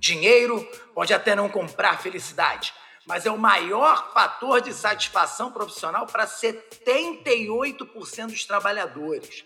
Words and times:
Dinheiro 0.00 0.66
pode 0.94 1.12
até 1.12 1.36
não 1.36 1.46
comprar 1.46 2.00
felicidade, 2.00 2.72
mas 3.06 3.26
é 3.26 3.30
o 3.30 3.36
maior 3.36 4.14
fator 4.14 4.62
de 4.62 4.72
satisfação 4.72 5.52
profissional 5.52 6.06
para 6.06 6.26
78% 6.26 8.28
dos 8.28 8.46
trabalhadores. 8.46 9.44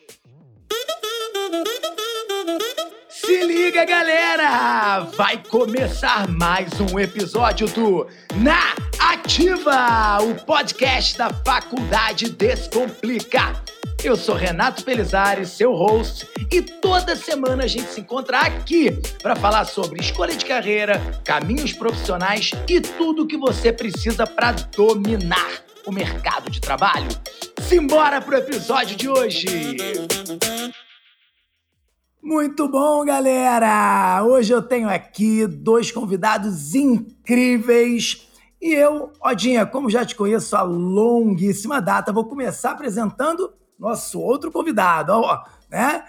Se 3.09 3.43
liga, 3.43 3.85
galera! 3.85 5.01
Vai 5.17 5.43
começar 5.43 6.29
mais 6.29 6.71
um 6.81 7.01
episódio 7.01 7.67
do 7.67 8.07
Na 8.37 8.77
Ativa, 9.13 10.19
o 10.23 10.37
podcast 10.47 11.19
da 11.19 11.31
Faculdade 11.31 12.31
Descomplica. 12.31 13.61
Eu 14.05 14.17
sou 14.17 14.35
Renato 14.35 14.85
Pelizari, 14.85 15.47
seu 15.47 15.73
host, 15.73 16.29
e 16.53 16.61
toda 16.61 17.17
semana 17.17 17.65
a 17.65 17.67
gente 17.67 17.89
se 17.89 18.03
encontra 18.03 18.41
aqui 18.41 18.91
para 19.23 19.35
falar 19.35 19.65
sobre 19.65 19.99
escolha 19.99 20.37
de 20.37 20.45
carreira, 20.45 21.01
caminhos 21.25 21.73
profissionais 21.73 22.51
e 22.69 22.83
tudo 22.83 23.27
que 23.27 23.39
você 23.39 23.73
precisa 23.73 24.27
para 24.27 24.53
dominar 24.53 25.65
o 25.87 25.91
mercado 25.91 26.51
de 26.51 26.61
trabalho. 26.61 27.09
Simbora 27.63 28.21
pro 28.21 28.37
episódio 28.37 28.95
de 28.95 29.09
hoje! 29.09 29.47
Muito 32.23 32.69
bom, 32.69 33.07
galera! 33.07 34.23
Hoje 34.23 34.53
eu 34.53 34.61
tenho 34.61 34.91
aqui 34.91 35.47
dois 35.47 35.91
convidados 35.91 36.75
incríveis. 36.75 38.29
E 38.61 38.75
eu, 38.75 39.11
Odinha, 39.25 39.65
como 39.65 39.89
já 39.89 40.05
te 40.05 40.15
conheço 40.15 40.55
há 40.55 40.63
longuíssima 40.63 41.81
data, 41.81 42.13
vou 42.13 42.27
começar 42.27 42.73
apresentando 42.73 43.51
nosso 43.85 44.19
outro 44.19 44.51
convidado, 44.51 45.13
ó, 45.13 45.45
né? 45.71 46.05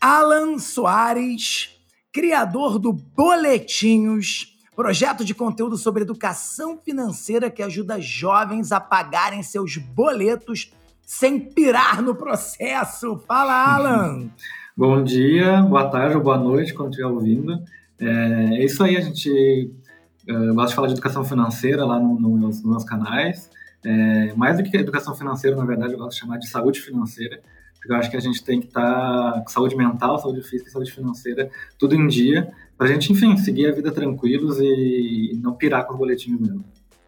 Alan 0.00 0.58
Soares, 0.58 1.76
criador 2.12 2.78
do 2.78 2.92
Boletinhos, 2.92 4.56
projeto 4.76 5.24
de 5.24 5.34
conteúdo 5.34 5.76
sobre 5.76 6.02
educação 6.02 6.78
financeira 6.78 7.50
que 7.50 7.62
ajuda 7.62 8.00
jovens 8.00 8.70
a 8.70 8.80
pagarem 8.80 9.42
seus 9.42 9.76
boletos 9.76 10.72
sem 11.04 11.40
pirar 11.40 12.00
no 12.00 12.14
processo. 12.14 13.20
Fala, 13.26 13.74
Alan! 13.74 14.30
Bom 14.76 15.02
dia, 15.02 15.60
boa 15.62 15.90
tarde 15.90 16.16
ou 16.16 16.22
boa 16.22 16.38
noite, 16.38 16.72
quando 16.72 16.90
estiver 16.90 17.08
ouvindo. 17.08 17.60
É, 18.00 18.54
é 18.54 18.64
isso 18.64 18.82
aí, 18.84 18.96
a 18.96 19.00
gente 19.00 19.70
uh, 20.28 20.54
gosta 20.54 20.68
de 20.68 20.74
falar 20.76 20.86
de 20.86 20.94
educação 20.94 21.24
financeira 21.24 21.84
lá 21.84 21.98
no, 21.98 22.18
no, 22.18 22.36
nos 22.38 22.62
meus 22.64 22.84
canais. 22.84 23.50
É, 23.84 24.34
mais 24.34 24.56
do 24.56 24.62
que 24.62 24.76
educação 24.76 25.14
financeira, 25.14 25.56
na 25.56 25.64
verdade, 25.64 25.92
eu 25.92 25.98
gosto 25.98 26.12
de 26.12 26.18
chamar 26.18 26.38
de 26.38 26.48
saúde 26.48 26.80
financeira, 26.80 27.40
porque 27.74 27.92
eu 27.92 27.96
acho 27.96 28.10
que 28.10 28.16
a 28.16 28.20
gente 28.20 28.44
tem 28.44 28.60
que 28.60 28.66
estar 28.66 29.32
tá 29.32 29.40
com 29.40 29.48
saúde 29.48 29.74
mental, 29.74 30.18
saúde 30.18 30.42
física 30.42 30.68
e 30.68 30.72
saúde 30.72 30.92
financeira 30.92 31.50
tudo 31.78 31.94
em 31.94 32.06
dia, 32.06 32.52
para 32.76 32.86
a 32.86 32.92
gente, 32.92 33.12
enfim, 33.12 33.36
seguir 33.36 33.66
a 33.66 33.72
vida 33.72 33.90
tranquilos 33.90 34.58
e 34.60 35.38
não 35.42 35.54
pirar 35.54 35.86
com 35.86 35.94
os 35.94 35.98
boletinhos 35.98 36.40
mesmo. 36.40 36.64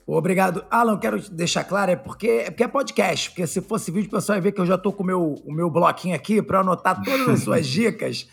Obrigado. 0.06 0.64
Alan, 0.70 0.98
quero 0.98 1.20
deixar 1.30 1.64
claro, 1.64 1.92
é 1.92 1.96
porque, 1.96 2.26
é 2.28 2.50
porque 2.50 2.64
é 2.64 2.68
podcast, 2.68 3.30
porque 3.30 3.46
se 3.46 3.60
fosse 3.60 3.90
vídeo, 3.90 4.08
o 4.08 4.10
pessoal 4.10 4.36
ia 4.36 4.42
ver 4.42 4.52
que 4.52 4.60
eu 4.60 4.66
já 4.66 4.74
estou 4.74 4.92
com 4.92 5.02
o 5.02 5.06
meu, 5.06 5.34
o 5.44 5.52
meu 5.52 5.70
bloquinho 5.70 6.14
aqui 6.14 6.42
para 6.42 6.60
anotar 6.60 7.02
todas 7.02 7.28
as 7.28 7.40
suas 7.44 7.66
dicas. 7.66 8.28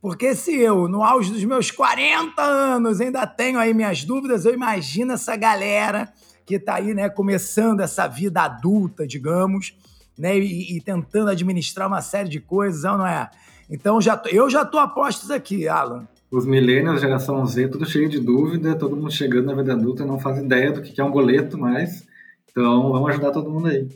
Porque 0.00 0.34
se 0.34 0.54
eu, 0.54 0.86
no 0.86 1.02
auge 1.02 1.32
dos 1.32 1.42
meus 1.44 1.70
40 1.70 2.42
anos, 2.42 3.00
ainda 3.00 3.26
tenho 3.26 3.58
aí 3.58 3.72
minhas 3.72 4.04
dúvidas, 4.04 4.44
eu 4.44 4.52
imagino 4.52 5.12
essa 5.12 5.34
galera 5.34 6.12
que 6.44 6.56
está 6.56 6.74
aí, 6.74 6.94
né, 6.94 7.08
começando 7.08 7.80
essa 7.80 8.06
vida 8.06 8.42
adulta, 8.42 9.06
digamos, 9.06 9.74
né, 10.18 10.38
e, 10.38 10.76
e, 10.76 10.80
tentando 10.80 11.30
administrar 11.30 11.88
uma 11.88 12.00
série 12.00 12.28
de 12.28 12.40
coisas, 12.40 12.82
não 12.82 13.06
é? 13.06 13.28
Então 13.68 14.00
já 14.00 14.16
tô, 14.16 14.28
eu 14.28 14.48
já 14.50 14.62
estou 14.62 14.78
a 14.78 14.86
postos 14.86 15.30
aqui, 15.30 15.66
Alan. 15.66 16.06
Os 16.30 16.44
millennials, 16.44 17.00
geração 17.00 17.44
Z, 17.46 17.68
tudo 17.68 17.86
cheio 17.86 18.08
de 18.08 18.20
dúvida, 18.20 18.74
todo 18.74 18.96
mundo 18.96 19.10
chegando 19.10 19.46
na 19.46 19.54
vida 19.54 19.72
adulta 19.72 20.02
e 20.02 20.06
não 20.06 20.18
faz 20.18 20.38
ideia 20.38 20.72
do 20.72 20.82
que 20.82 21.00
é 21.00 21.04
um 21.04 21.10
boleto 21.10 21.56
mais. 21.56 22.04
Então 22.50 22.92
vamos 22.92 23.10
ajudar 23.10 23.30
todo 23.30 23.50
mundo 23.50 23.68
aí. 23.68 23.88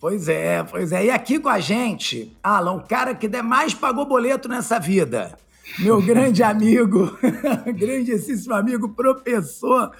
Pois 0.00 0.28
é, 0.28 0.62
pois 0.64 0.92
é. 0.92 1.06
E 1.06 1.10
aqui 1.10 1.38
com 1.38 1.48
a 1.48 1.60
gente, 1.60 2.36
Alan, 2.42 2.72
o 2.72 2.82
cara 2.82 3.14
que 3.14 3.28
mais 3.42 3.72
pagou 3.72 4.04
boleto 4.04 4.48
nessa 4.48 4.78
vida. 4.78 5.36
Meu 5.78 6.00
grande 6.02 6.42
amigo, 6.42 7.16
grandíssimo 7.76 8.54
amigo, 8.54 8.88
professor 8.88 9.92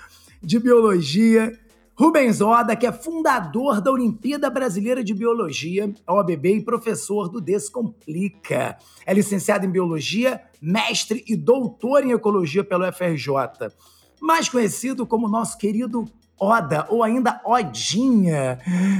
de 0.42 0.58
Biologia, 0.58 1.58
Rubens 1.94 2.40
Oda, 2.40 2.74
que 2.74 2.86
é 2.86 2.90
fundador 2.90 3.80
da 3.80 3.92
Olimpíada 3.92 4.50
Brasileira 4.50 5.04
de 5.04 5.14
Biologia, 5.14 5.92
OBB, 6.06 6.56
e 6.56 6.60
professor 6.60 7.28
do 7.28 7.40
Descomplica. 7.40 8.76
É 9.06 9.14
licenciado 9.14 9.64
em 9.66 9.70
Biologia, 9.70 10.42
mestre 10.60 11.24
e 11.28 11.36
doutor 11.36 12.04
em 12.04 12.12
Ecologia 12.12 12.64
pelo 12.64 12.90
FRJ. 12.92 13.70
Mais 14.20 14.48
conhecido 14.48 15.06
como 15.06 15.28
nosso 15.28 15.56
querido 15.58 16.06
Oda, 16.40 16.86
ou 16.88 17.04
ainda 17.04 17.40
Odinha, 17.44 18.58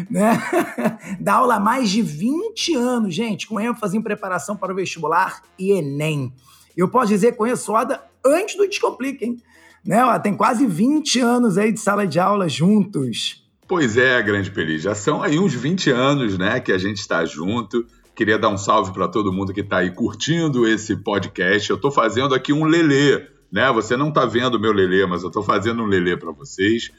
né? 0.09 0.41
Dá 1.19 1.35
aula 1.35 1.57
há 1.57 1.61
mais 1.61 1.91
de 1.91 2.01
20 2.01 2.77
anos, 2.77 3.13
gente, 3.13 3.49
com 3.49 3.59
ênfase 3.59 3.97
em 3.97 4.03
preparação 4.03 4.57
para 4.57 4.73
o 4.73 4.77
vestibular 4.77 5.43
e 5.59 5.73
Enem. 5.73 6.33
Eu 6.77 6.89
posso 6.89 7.09
dizer 7.09 7.33
que 7.33 7.39
conheço 7.39 7.73
Oda 7.73 8.01
antes 8.25 8.57
do 8.57 8.69
Descomplica, 8.69 9.25
hein? 9.25 9.43
Né? 9.85 10.05
Ó, 10.05 10.19
tem 10.19 10.35
quase 10.35 10.67
20 10.67 11.21
anos 11.21 11.59
aí 11.59 11.73
de 11.73 11.81
sala 11.81 12.07
de 12.07 12.19
aula 12.19 12.49
juntos. 12.49 13.43
Pois 13.67 13.97
é, 13.97 14.21
Grande 14.23 14.51
Peri, 14.51 14.79
já 14.79 14.95
são 14.95 15.23
aí 15.23 15.39
uns 15.39 15.55
20 15.55 15.91
anos, 15.91 16.37
né, 16.37 16.61
que 16.61 16.73
a 16.73 16.79
gente 16.79 16.99
está 16.99 17.25
junto. 17.25 17.87
Queria 18.15 18.39
dar 18.39 18.51
um 18.51 18.59
salve 18.59 18.93
para 18.93 19.09
todo 19.09 19.33
mundo 19.33 19.55
que 19.55 19.63
está 19.63 19.79
aí 19.79 19.91
curtindo 19.91 20.69
esse 20.69 20.95
podcast. 20.97 21.71
Eu 21.71 21.77
estou 21.77 21.91
fazendo 21.91 22.35
aqui 22.35 22.53
um 22.53 22.65
lelê, 22.65 23.27
né? 23.51 23.73
Você 23.73 23.97
não 23.97 24.11
está 24.11 24.27
vendo 24.27 24.61
meu 24.61 24.73
lelê, 24.73 25.07
mas 25.07 25.23
eu 25.23 25.29
estou 25.29 25.43
fazendo 25.43 25.83
um 25.83 25.87
lelê 25.87 26.15
para 26.17 26.31
vocês. 26.31 26.91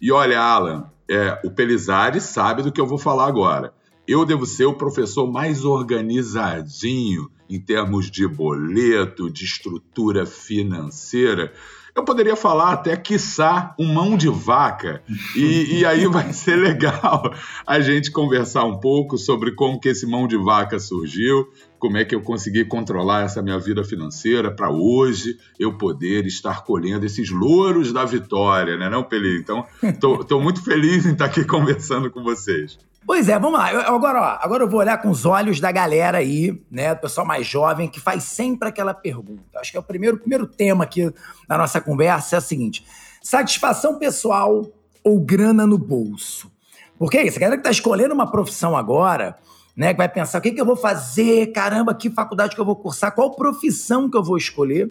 E 0.00 0.10
olha, 0.10 0.40
Alan, 0.40 0.90
é, 1.10 1.38
o 1.44 1.50
Pelizari 1.50 2.22
sabe 2.22 2.62
do 2.62 2.72
que 2.72 2.80
eu 2.80 2.86
vou 2.86 2.96
falar 2.96 3.26
agora. 3.26 3.74
Eu 4.08 4.24
devo 4.24 4.46
ser 4.46 4.64
o 4.64 4.74
professor 4.74 5.30
mais 5.30 5.62
organizadinho 5.62 7.30
em 7.50 7.60
termos 7.60 8.10
de 8.10 8.26
boleto, 8.26 9.30
de 9.30 9.44
estrutura 9.44 10.24
financeira 10.24 11.52
eu 11.94 12.04
poderia 12.04 12.34
falar 12.34 12.72
até, 12.72 12.96
quiçá, 12.96 13.74
um 13.78 13.92
mão 13.92 14.16
de 14.16 14.28
vaca. 14.28 15.02
E, 15.36 15.80
e, 15.80 15.84
aí 15.84 16.06
vai 16.06 16.32
ser 16.32 16.56
legal 16.56 17.34
a 17.66 17.80
gente 17.80 18.10
conversar 18.10 18.64
um 18.64 18.78
pouco 18.80 19.18
sobre 19.18 19.52
como 19.52 19.78
que 19.78 19.90
esse 19.90 20.06
mão 20.06 20.26
de 20.26 20.36
vaca 20.36 20.78
surgiu, 20.78 21.46
como 21.78 21.98
é 21.98 22.04
que 22.04 22.14
eu 22.14 22.22
consegui 22.22 22.64
controlar 22.64 23.24
essa 23.24 23.42
minha 23.42 23.58
vida 23.58 23.84
financeira 23.84 24.50
para 24.50 24.70
hoje 24.70 25.36
eu 25.58 25.76
poder 25.76 26.24
estar 26.26 26.64
colhendo 26.64 27.04
esses 27.04 27.30
louros 27.30 27.92
da 27.92 28.04
vitória, 28.04 28.76
né, 28.76 28.88
não, 28.88 29.02
Peli? 29.02 29.38
Então, 29.38 29.66
estou 29.82 30.40
muito 30.40 30.62
feliz 30.62 31.04
em 31.04 31.12
estar 31.12 31.26
aqui 31.26 31.44
conversando 31.44 32.10
com 32.10 32.22
vocês. 32.22 32.78
Pois 33.04 33.28
é, 33.28 33.38
vamos 33.38 33.58
lá. 33.58 33.72
Eu, 33.72 33.80
agora, 33.94 34.20
ó, 34.20 34.38
agora 34.44 34.62
eu 34.62 34.68
vou 34.68 34.80
olhar 34.80 34.96
com 34.98 35.10
os 35.10 35.26
olhos 35.26 35.58
da 35.60 35.72
galera 35.72 36.18
aí, 36.18 36.62
né? 36.70 36.94
Do 36.94 37.00
pessoal 37.00 37.26
mais 37.26 37.46
jovem, 37.46 37.88
que 37.88 38.00
faz 38.00 38.22
sempre 38.22 38.68
aquela 38.68 38.94
pergunta. 38.94 39.58
Acho 39.58 39.72
que 39.72 39.76
é 39.76 39.80
o 39.80 39.82
primeiro, 39.82 40.18
primeiro 40.18 40.46
tema 40.46 40.84
aqui 40.84 41.12
da 41.48 41.58
nossa 41.58 41.80
conversa 41.80 42.36
é 42.36 42.38
o 42.38 42.42
seguinte: 42.42 42.84
satisfação 43.20 43.98
pessoal 43.98 44.66
ou 45.02 45.20
grana 45.20 45.66
no 45.66 45.78
bolso? 45.78 46.50
Porque 46.98 47.18
é 47.18 47.26
isso, 47.26 47.38
a 47.38 47.40
galera 47.40 47.56
que 47.56 47.64
tá 47.64 47.70
escolhendo 47.70 48.14
uma 48.14 48.30
profissão 48.30 48.76
agora, 48.76 49.36
né? 49.76 49.92
Que 49.92 49.98
vai 49.98 50.08
pensar, 50.08 50.38
o 50.38 50.40
que, 50.40 50.52
que 50.52 50.60
eu 50.60 50.66
vou 50.66 50.76
fazer? 50.76 51.48
Caramba, 51.48 51.94
que 51.94 52.08
faculdade 52.08 52.54
que 52.54 52.60
eu 52.60 52.64
vou 52.64 52.76
cursar? 52.76 53.12
Qual 53.12 53.34
profissão 53.34 54.08
que 54.08 54.16
eu 54.16 54.22
vou 54.22 54.36
escolher? 54.36 54.90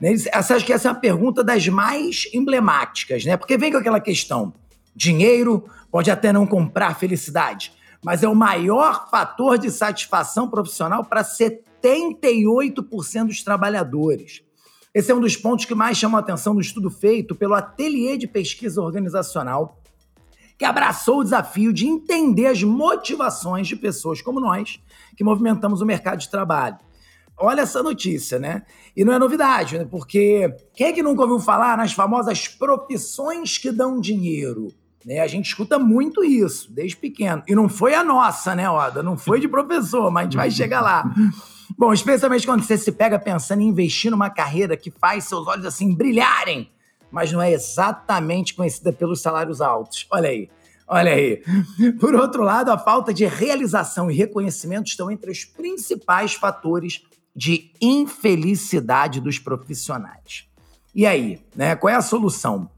Né? 0.00 0.14
Essa, 0.32 0.56
acho 0.56 0.66
que 0.66 0.72
essa 0.72 0.88
é 0.88 0.90
uma 0.90 0.98
pergunta 0.98 1.44
das 1.44 1.68
mais 1.68 2.28
emblemáticas, 2.34 3.24
né? 3.24 3.36
Porque 3.36 3.56
vem 3.56 3.70
com 3.70 3.78
aquela 3.78 4.00
questão: 4.00 4.52
dinheiro 4.94 5.64
pode 5.90 6.10
até 6.10 6.32
não 6.32 6.46
comprar 6.46 6.98
felicidade, 6.98 7.72
mas 8.04 8.22
é 8.22 8.28
o 8.28 8.34
maior 8.34 9.08
fator 9.10 9.58
de 9.58 9.70
satisfação 9.70 10.48
profissional 10.48 11.04
para 11.04 11.22
78% 11.22 13.26
dos 13.26 13.42
trabalhadores. 13.42 14.42
Esse 14.94 15.10
é 15.10 15.14
um 15.14 15.20
dos 15.20 15.36
pontos 15.36 15.64
que 15.64 15.74
mais 15.74 15.96
chamam 15.96 16.18
a 16.18 16.20
atenção 16.20 16.52
no 16.52 16.60
estudo 16.60 16.90
feito 16.90 17.34
pelo 17.34 17.54
Ateliê 17.54 18.18
de 18.18 18.26
Pesquisa 18.26 18.82
Organizacional, 18.82 19.80
que 20.58 20.66
abraçou 20.66 21.20
o 21.20 21.24
desafio 21.24 21.72
de 21.72 21.86
entender 21.86 22.46
as 22.46 22.62
motivações 22.62 23.66
de 23.66 23.74
pessoas 23.74 24.20
como 24.20 24.38
nós, 24.38 24.80
que 25.16 25.24
movimentamos 25.24 25.80
o 25.80 25.86
mercado 25.86 26.18
de 26.18 26.28
trabalho. 26.28 26.76
Olha 27.38 27.62
essa 27.62 27.82
notícia, 27.82 28.38
né? 28.38 28.64
E 28.94 29.04
não 29.04 29.12
é 29.12 29.18
novidade, 29.18 29.78
né? 29.78 29.84
porque 29.84 30.54
quem 30.74 30.88
é 30.88 30.92
que 30.92 31.02
nunca 31.02 31.22
ouviu 31.22 31.40
falar 31.40 31.76
nas 31.76 31.92
famosas 31.92 32.46
profissões 32.46 33.56
que 33.56 33.72
dão 33.72 33.98
dinheiro? 33.98 34.68
Né? 35.04 35.20
A 35.20 35.26
gente 35.26 35.46
escuta 35.46 35.78
muito 35.78 36.24
isso, 36.24 36.72
desde 36.72 36.96
pequeno. 36.96 37.42
E 37.46 37.54
não 37.54 37.68
foi 37.68 37.94
a 37.94 38.04
nossa, 38.04 38.54
né, 38.54 38.68
Oda? 38.68 39.02
Não 39.02 39.16
foi 39.16 39.40
de 39.40 39.48
professor, 39.48 40.10
mas 40.10 40.22
a 40.22 40.24
gente 40.24 40.36
vai 40.36 40.50
chegar 40.50 40.80
lá. 40.80 41.12
Bom, 41.76 41.92
especialmente 41.92 42.46
quando 42.46 42.62
você 42.62 42.76
se 42.76 42.92
pega 42.92 43.18
pensando 43.18 43.62
em 43.62 43.68
investir 43.68 44.10
numa 44.10 44.30
carreira 44.30 44.76
que 44.76 44.90
faz 44.90 45.24
seus 45.24 45.46
olhos 45.46 45.64
assim 45.64 45.94
brilharem, 45.94 46.70
mas 47.10 47.32
não 47.32 47.40
é 47.40 47.52
exatamente 47.52 48.54
conhecida 48.54 48.92
pelos 48.92 49.20
salários 49.20 49.60
altos. 49.60 50.06
Olha 50.10 50.28
aí. 50.28 50.48
Olha 50.86 51.12
aí. 51.12 51.42
Por 51.98 52.14
outro 52.14 52.42
lado, 52.42 52.70
a 52.70 52.76
falta 52.76 53.14
de 53.14 53.24
realização 53.24 54.10
e 54.10 54.14
reconhecimento 54.14 54.88
estão 54.88 55.10
entre 55.10 55.30
os 55.30 55.44
principais 55.44 56.34
fatores 56.34 57.02
de 57.34 57.70
infelicidade 57.80 59.20
dos 59.20 59.38
profissionais. 59.38 60.46
E 60.94 61.06
aí, 61.06 61.40
né? 61.56 61.74
Qual 61.74 61.90
é 61.90 61.96
a 61.96 62.02
solução? 62.02 62.68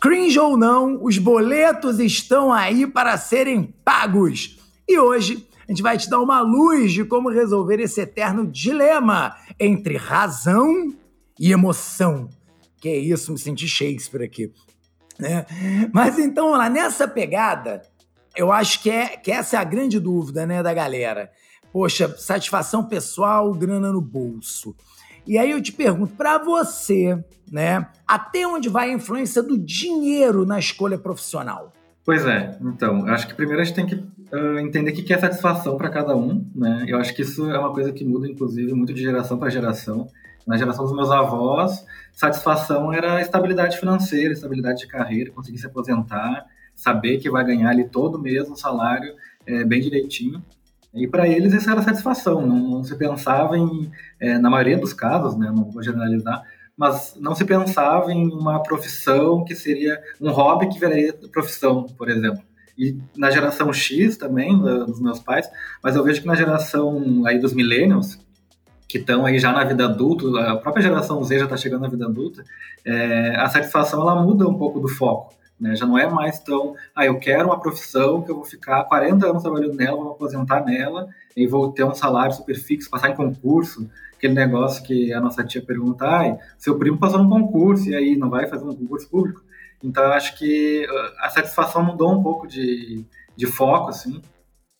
Cringe 0.00 0.38
ou 0.38 0.56
não, 0.56 1.02
os 1.02 1.18
boletos 1.18 1.98
estão 1.98 2.52
aí 2.52 2.86
para 2.86 3.16
serem 3.16 3.74
pagos. 3.84 4.58
E 4.88 4.98
hoje 4.98 5.46
a 5.66 5.72
gente 5.72 5.82
vai 5.82 5.98
te 5.98 6.08
dar 6.08 6.20
uma 6.20 6.40
luz 6.40 6.92
de 6.92 7.04
como 7.04 7.28
resolver 7.28 7.80
esse 7.80 8.00
eterno 8.00 8.46
dilema 8.46 9.34
entre 9.58 9.96
razão 9.96 10.94
e 11.38 11.50
emoção. 11.50 12.28
Que 12.80 12.88
é 12.88 12.96
isso, 12.96 13.32
me 13.32 13.38
senti 13.38 13.66
Shakespeare 13.66 14.24
aqui. 14.24 14.52
Né? 15.18 15.44
Mas 15.92 16.18
então, 16.18 16.50
lá, 16.50 16.68
nessa 16.68 17.08
pegada, 17.08 17.82
eu 18.36 18.52
acho 18.52 18.82
que, 18.82 18.90
é, 18.90 19.16
que 19.16 19.32
essa 19.32 19.56
é 19.56 19.58
a 19.58 19.64
grande 19.64 19.98
dúvida 19.98 20.46
né, 20.46 20.62
da 20.62 20.72
galera. 20.72 21.30
Poxa, 21.72 22.14
satisfação 22.16 22.84
pessoal, 22.84 23.52
grana 23.52 23.92
no 23.92 24.00
bolso. 24.00 24.74
E 25.26 25.36
aí 25.36 25.50
eu 25.50 25.60
te 25.60 25.72
pergunto, 25.72 26.14
para 26.14 26.38
você, 26.38 27.18
né, 27.50 27.86
até 28.06 28.46
onde 28.46 28.68
vai 28.68 28.90
a 28.90 28.92
influência 28.92 29.42
do 29.42 29.58
dinheiro 29.58 30.46
na 30.46 30.58
escolha 30.58 30.96
profissional? 30.96 31.72
Pois 32.04 32.24
é, 32.24 32.56
então, 32.62 33.04
acho 33.08 33.26
que 33.26 33.34
primeiro 33.34 33.60
a 33.60 33.64
gente 33.64 33.74
tem 33.74 33.84
que 33.86 33.96
uh, 33.96 34.58
entender 34.60 34.92
o 34.92 34.94
que 34.94 35.12
é 35.12 35.18
satisfação 35.18 35.76
para 35.76 35.88
cada 35.88 36.16
um, 36.16 36.48
né? 36.54 36.84
Eu 36.86 36.98
acho 36.98 37.12
que 37.12 37.22
isso 37.22 37.50
é 37.50 37.58
uma 37.58 37.72
coisa 37.72 37.92
que 37.92 38.04
muda, 38.04 38.28
inclusive, 38.28 38.72
muito 38.72 38.94
de 38.94 39.02
geração 39.02 39.36
para 39.36 39.50
geração. 39.50 40.06
Na 40.46 40.56
geração 40.56 40.84
dos 40.84 40.94
meus 40.94 41.10
avós, 41.10 41.84
satisfação 42.12 42.92
era 42.92 43.20
estabilidade 43.20 43.76
financeira, 43.76 44.32
estabilidade 44.32 44.82
de 44.82 44.86
carreira, 44.86 45.32
conseguir 45.32 45.58
se 45.58 45.66
aposentar, 45.66 46.46
saber 46.72 47.18
que 47.18 47.28
vai 47.28 47.44
ganhar 47.44 47.70
ali 47.70 47.88
todo 47.88 48.22
mês 48.22 48.48
um 48.48 48.54
salário 48.54 49.12
é, 49.44 49.64
bem 49.64 49.80
direitinho. 49.80 50.40
E 50.96 51.06
para 51.06 51.28
eles 51.28 51.52
isso 51.52 51.70
era 51.70 51.82
satisfação, 51.82 52.46
não, 52.46 52.56
não 52.56 52.84
se 52.84 52.96
pensava 52.96 53.56
em, 53.58 53.90
é, 54.18 54.38
na 54.38 54.48
maioria 54.48 54.78
dos 54.78 54.94
casos, 54.94 55.36
né, 55.36 55.52
não 55.54 55.70
vou 55.70 55.82
generalizar, 55.82 56.42
mas 56.76 57.14
não 57.20 57.34
se 57.34 57.44
pensava 57.44 58.12
em 58.12 58.32
uma 58.32 58.62
profissão 58.62 59.44
que 59.44 59.54
seria 59.54 60.00
um 60.20 60.30
hobby 60.30 60.68
que 60.68 60.78
viraria 60.78 61.14
profissão, 61.30 61.84
por 61.84 62.08
exemplo. 62.08 62.42
E 62.76 62.98
na 63.16 63.30
geração 63.30 63.72
X 63.72 64.16
também, 64.16 64.58
dos 64.58 65.00
meus 65.00 65.18
pais, 65.18 65.48
mas 65.82 65.96
eu 65.96 66.04
vejo 66.04 66.20
que 66.20 66.26
na 66.26 66.34
geração 66.34 67.24
aí 67.26 67.38
dos 67.38 67.54
millennials, 67.54 68.18
que 68.86 68.98
estão 68.98 69.24
aí 69.24 69.38
já 69.38 69.52
na 69.52 69.64
vida 69.64 69.86
adulta, 69.86 70.26
a 70.50 70.56
própria 70.56 70.82
geração 70.82 71.22
Z 71.24 71.38
já 71.38 71.44
está 71.44 71.56
chegando 71.56 71.82
na 71.82 71.88
vida 71.88 72.06
adulta, 72.06 72.44
é, 72.84 73.34
a 73.36 73.48
satisfação 73.48 74.02
ela 74.02 74.22
muda 74.22 74.46
um 74.46 74.56
pouco 74.56 74.78
do 74.78 74.88
foco. 74.88 75.34
Né? 75.58 75.74
Já 75.74 75.86
não 75.86 75.98
é 75.98 76.08
mais 76.08 76.38
tão, 76.38 76.74
ah, 76.94 77.06
eu 77.06 77.18
quero 77.18 77.46
uma 77.46 77.58
profissão 77.58 78.22
que 78.22 78.30
eu 78.30 78.36
vou 78.36 78.44
ficar 78.44 78.84
40 78.84 79.26
anos 79.26 79.42
trabalhando 79.42 79.74
nela, 79.74 79.96
vou 79.96 80.12
aposentar 80.12 80.64
nela 80.64 81.08
e 81.36 81.46
vou 81.46 81.72
ter 81.72 81.84
um 81.84 81.94
salário 81.94 82.34
super 82.34 82.54
fixo, 82.54 82.90
passar 82.90 83.10
em 83.10 83.16
concurso, 83.16 83.88
aquele 84.14 84.34
negócio 84.34 84.82
que 84.84 85.12
a 85.12 85.20
nossa 85.20 85.42
tia 85.44 85.62
pergunta, 85.62 86.06
ah, 86.06 86.38
seu 86.58 86.78
primo 86.78 86.98
passou 86.98 87.22
num 87.22 87.28
concurso 87.28 87.88
e 87.88 87.94
aí 87.94 88.16
não 88.16 88.28
vai 88.28 88.46
fazer 88.46 88.64
um 88.64 88.74
concurso 88.74 89.08
público? 89.08 89.42
Então, 89.82 90.04
acho 90.12 90.36
que 90.38 90.86
ah, 90.88 91.26
a 91.26 91.30
satisfação 91.30 91.82
mudou 91.82 92.12
um 92.12 92.22
pouco 92.22 92.46
de, 92.46 93.04
de 93.34 93.46
foco, 93.46 93.88
assim, 93.88 94.20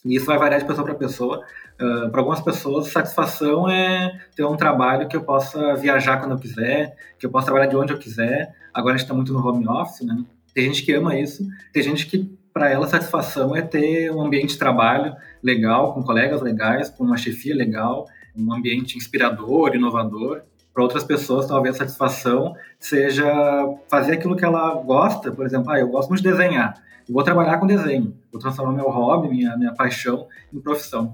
e 0.05 0.15
isso 0.15 0.27
vai 0.27 0.39
variar 0.39 0.61
de 0.61 0.67
pessoa 0.67 0.85
para 0.85 0.95
pessoa. 0.95 1.45
Uh, 1.81 2.09
para 2.11 2.21
algumas 2.21 2.41
pessoas, 2.41 2.87
satisfação 2.89 3.69
é 3.69 4.21
ter 4.35 4.45
um 4.45 4.57
trabalho 4.57 5.09
que 5.09 5.17
eu 5.17 5.23
possa 5.23 5.75
viajar 5.75 6.19
quando 6.19 6.33
eu 6.33 6.39
quiser, 6.39 6.97
que 7.19 7.27
eu 7.27 7.31
possa 7.31 7.47
trabalhar 7.47 7.67
de 7.67 7.77
onde 7.77 7.93
eu 7.93 7.99
quiser. 7.99 8.55
Agora 8.73 8.95
a 8.95 8.97
gente 8.97 9.05
está 9.05 9.15
muito 9.15 9.33
no 9.33 9.47
home 9.47 9.67
office, 9.69 10.07
né? 10.07 10.25
Tem 10.57 10.65
gente 10.65 10.85
que 10.85 10.93
ama 10.95 11.15
isso, 11.15 11.47
tem 11.71 11.83
gente 11.83 12.07
que 12.07 12.35
para 12.51 12.71
ela 12.71 12.89
satisfação 12.89 13.55
é 13.55 13.61
ter 13.61 14.11
um 14.11 14.23
ambiente 14.23 14.55
de 14.55 14.59
trabalho 14.59 15.15
legal, 15.43 15.93
com 15.93 16.03
colegas 16.03 16.41
legais, 16.41 16.89
com 16.89 17.05
uma 17.05 17.19
chefia 17.19 17.55
legal, 17.55 18.07
um 18.35 18.51
ambiente 18.55 18.97
inspirador, 18.97 19.75
inovador. 19.75 20.45
Para 20.73 20.83
outras 20.83 21.05
pessoas, 21.05 21.47
talvez 21.47 21.75
a 21.75 21.81
satisfação 21.81 22.55
seja 22.81 23.27
fazer 23.91 24.15
aquilo 24.15 24.35
que 24.35 24.47
ela 24.47 24.83
gosta. 24.83 25.31
Por 25.31 25.45
exemplo, 25.45 25.71
ah, 25.71 25.79
eu 25.79 25.89
gosto 25.89 26.09
muito 26.09 26.23
de 26.23 26.31
desenhar. 26.31 26.83
Eu 27.07 27.13
vou 27.13 27.23
trabalhar 27.23 27.59
com 27.59 27.67
desenho. 27.67 28.17
Vou 28.33 28.41
transformar 28.41 28.73
meu 28.73 28.89
hobby, 28.89 29.29
minha, 29.29 29.55
minha 29.59 29.75
paixão, 29.75 30.27
em 30.51 30.59
profissão. 30.59 31.13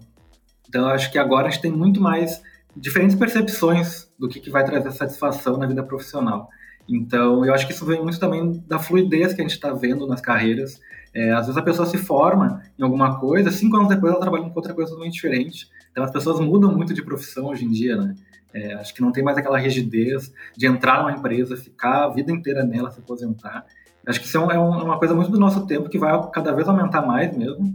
Então, 0.68 0.86
acho 0.86 1.10
que 1.10 1.18
agora 1.18 1.48
a 1.48 1.50
gente 1.50 1.62
tem 1.62 1.72
muito 1.72 2.00
mais 2.00 2.40
diferentes 2.76 3.16
percepções 3.16 4.08
do 4.16 4.28
que, 4.28 4.38
que 4.38 4.50
vai 4.50 4.64
trazer 4.64 4.92
satisfação 4.92 5.56
na 5.56 5.66
vida 5.66 5.82
profissional. 5.82 6.48
Então, 6.88 7.44
eu 7.44 7.54
acho 7.54 7.66
que 7.66 7.72
isso 7.72 7.86
vem 7.86 8.02
muito 8.02 8.18
também 8.18 8.62
da 8.66 8.78
fluidez 8.78 9.32
que 9.32 9.40
a 9.40 9.44
gente 9.44 9.54
está 9.54 9.72
vendo 9.72 10.06
nas 10.06 10.20
carreiras. 10.20 10.80
É, 11.14 11.30
às 11.32 11.46
vezes 11.46 11.56
a 11.56 11.62
pessoa 11.62 11.86
se 11.86 11.98
forma 11.98 12.62
em 12.78 12.82
alguma 12.82 13.18
coisa, 13.20 13.50
cinco 13.50 13.76
anos 13.76 13.88
depois 13.88 14.12
ela 14.12 14.20
trabalha 14.20 14.44
com 14.44 14.52
outra 14.54 14.74
coisa 14.74 14.90
totalmente 14.90 15.14
diferente. 15.14 15.68
Então, 15.90 16.02
as 16.04 16.10
pessoas 16.10 16.40
mudam 16.40 16.74
muito 16.74 16.94
de 16.94 17.02
profissão 17.02 17.46
hoje 17.46 17.64
em 17.64 17.70
dia, 17.70 17.96
né? 17.96 18.14
É, 18.54 18.74
acho 18.74 18.94
que 18.94 19.00
não 19.00 19.12
tem 19.12 19.24
mais 19.24 19.38
aquela 19.38 19.58
rigidez 19.58 20.32
de 20.56 20.66
entrar 20.66 20.98
numa 20.98 21.12
empresa, 21.12 21.56
ficar 21.56 22.04
a 22.04 22.08
vida 22.08 22.30
inteira 22.30 22.62
nela, 22.64 22.90
se 22.90 22.98
aposentar. 22.98 23.64
Acho 24.06 24.20
que 24.20 24.26
isso 24.26 24.36
é, 24.36 24.40
um, 24.40 24.50
é, 24.50 24.56
é 24.56 24.58
uma 24.58 24.98
coisa 24.98 25.14
muito 25.14 25.30
do 25.30 25.38
nosso 25.38 25.66
tempo 25.66 25.88
que 25.88 25.98
vai 25.98 26.12
cada 26.30 26.52
vez 26.52 26.68
aumentar 26.68 27.02
mais 27.02 27.34
mesmo. 27.36 27.74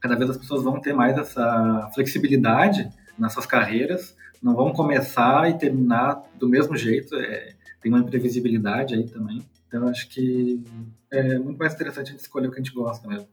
Cada 0.00 0.16
vez 0.16 0.30
as 0.30 0.36
pessoas 0.36 0.62
vão 0.62 0.80
ter 0.80 0.94
mais 0.94 1.18
essa 1.18 1.90
flexibilidade 1.94 2.88
nas 3.18 3.32
suas 3.32 3.46
carreiras, 3.46 4.16
não 4.42 4.54
vão 4.54 4.72
começar 4.72 5.50
e 5.50 5.58
terminar 5.58 6.22
do 6.38 6.48
mesmo 6.48 6.76
jeito. 6.76 7.14
É, 7.16 7.55
tem 7.86 7.92
uma 7.92 8.00
imprevisibilidade 8.00 8.94
aí 8.94 9.04
também. 9.04 9.40
Então, 9.68 9.86
acho 9.86 10.08
que 10.08 10.60
é 11.08 11.38
muito 11.38 11.56
mais 11.56 11.72
interessante 11.72 12.08
a 12.08 12.10
gente 12.10 12.20
escolher 12.20 12.48
o 12.48 12.50
que 12.50 12.58
a 12.60 12.62
gente 12.62 12.74
gosta 12.74 13.06
mesmo. 13.06 13.28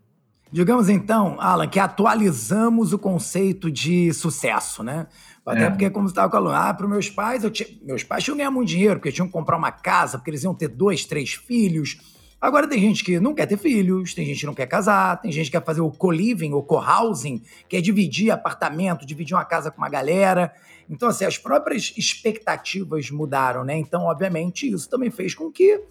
Digamos 0.51 0.89
então, 0.89 1.41
Alan, 1.41 1.67
que 1.67 1.79
atualizamos 1.79 2.93
o 2.93 2.99
conceito 2.99 3.71
de 3.71 4.13
sucesso, 4.13 4.83
né? 4.83 5.07
Até 5.43 5.63
é. 5.63 5.69
porque, 5.71 5.89
como 5.89 6.07
você 6.07 6.11
estava 6.11 6.31
falando, 6.31 6.55
ah, 6.55 6.71
para 6.71 6.87
meus 6.87 7.09
pais, 7.09 7.43
eu 7.43 7.49
tinha, 7.49 7.67
meus 7.81 8.03
pais 8.03 8.23
tinham 8.23 8.35
que 8.35 8.43
ganhar 8.43 8.51
muito 8.51 8.69
dinheiro, 8.69 8.99
porque 8.99 9.11
tinham 9.11 9.25
que 9.25 9.33
comprar 9.33 9.57
uma 9.57 9.71
casa, 9.71 10.19
porque 10.19 10.29
eles 10.29 10.43
iam 10.43 10.53
ter 10.53 10.67
dois, 10.67 11.03
três 11.03 11.33
filhos. 11.33 11.97
Agora 12.39 12.67
tem 12.67 12.79
gente 12.79 13.03
que 13.03 13.19
não 13.19 13.33
quer 13.33 13.47
ter 13.47 13.57
filhos, 13.57 14.13
tem 14.13 14.23
gente 14.23 14.41
que 14.41 14.45
não 14.45 14.53
quer 14.53 14.67
casar, 14.67 15.19
tem 15.19 15.31
gente 15.31 15.45
que 15.45 15.57
quer 15.57 15.65
fazer 15.65 15.81
o 15.81 15.89
co-living, 15.89 16.53
o 16.53 16.61
co-housing, 16.61 17.41
que 17.67 17.75
é 17.75 17.81
dividir 17.81 18.29
apartamento, 18.29 19.03
dividir 19.03 19.33
uma 19.33 19.45
casa 19.45 19.71
com 19.71 19.79
uma 19.79 19.89
galera. 19.89 20.53
Então, 20.89 21.09
assim, 21.09 21.25
as 21.25 21.37
próprias 21.37 21.93
expectativas 21.97 23.09
mudaram, 23.09 23.63
né? 23.63 23.77
Então, 23.77 24.03
obviamente, 24.03 24.71
isso 24.71 24.89
também 24.89 25.09
fez 25.09 25.33
com 25.33 25.51
que 25.51 25.81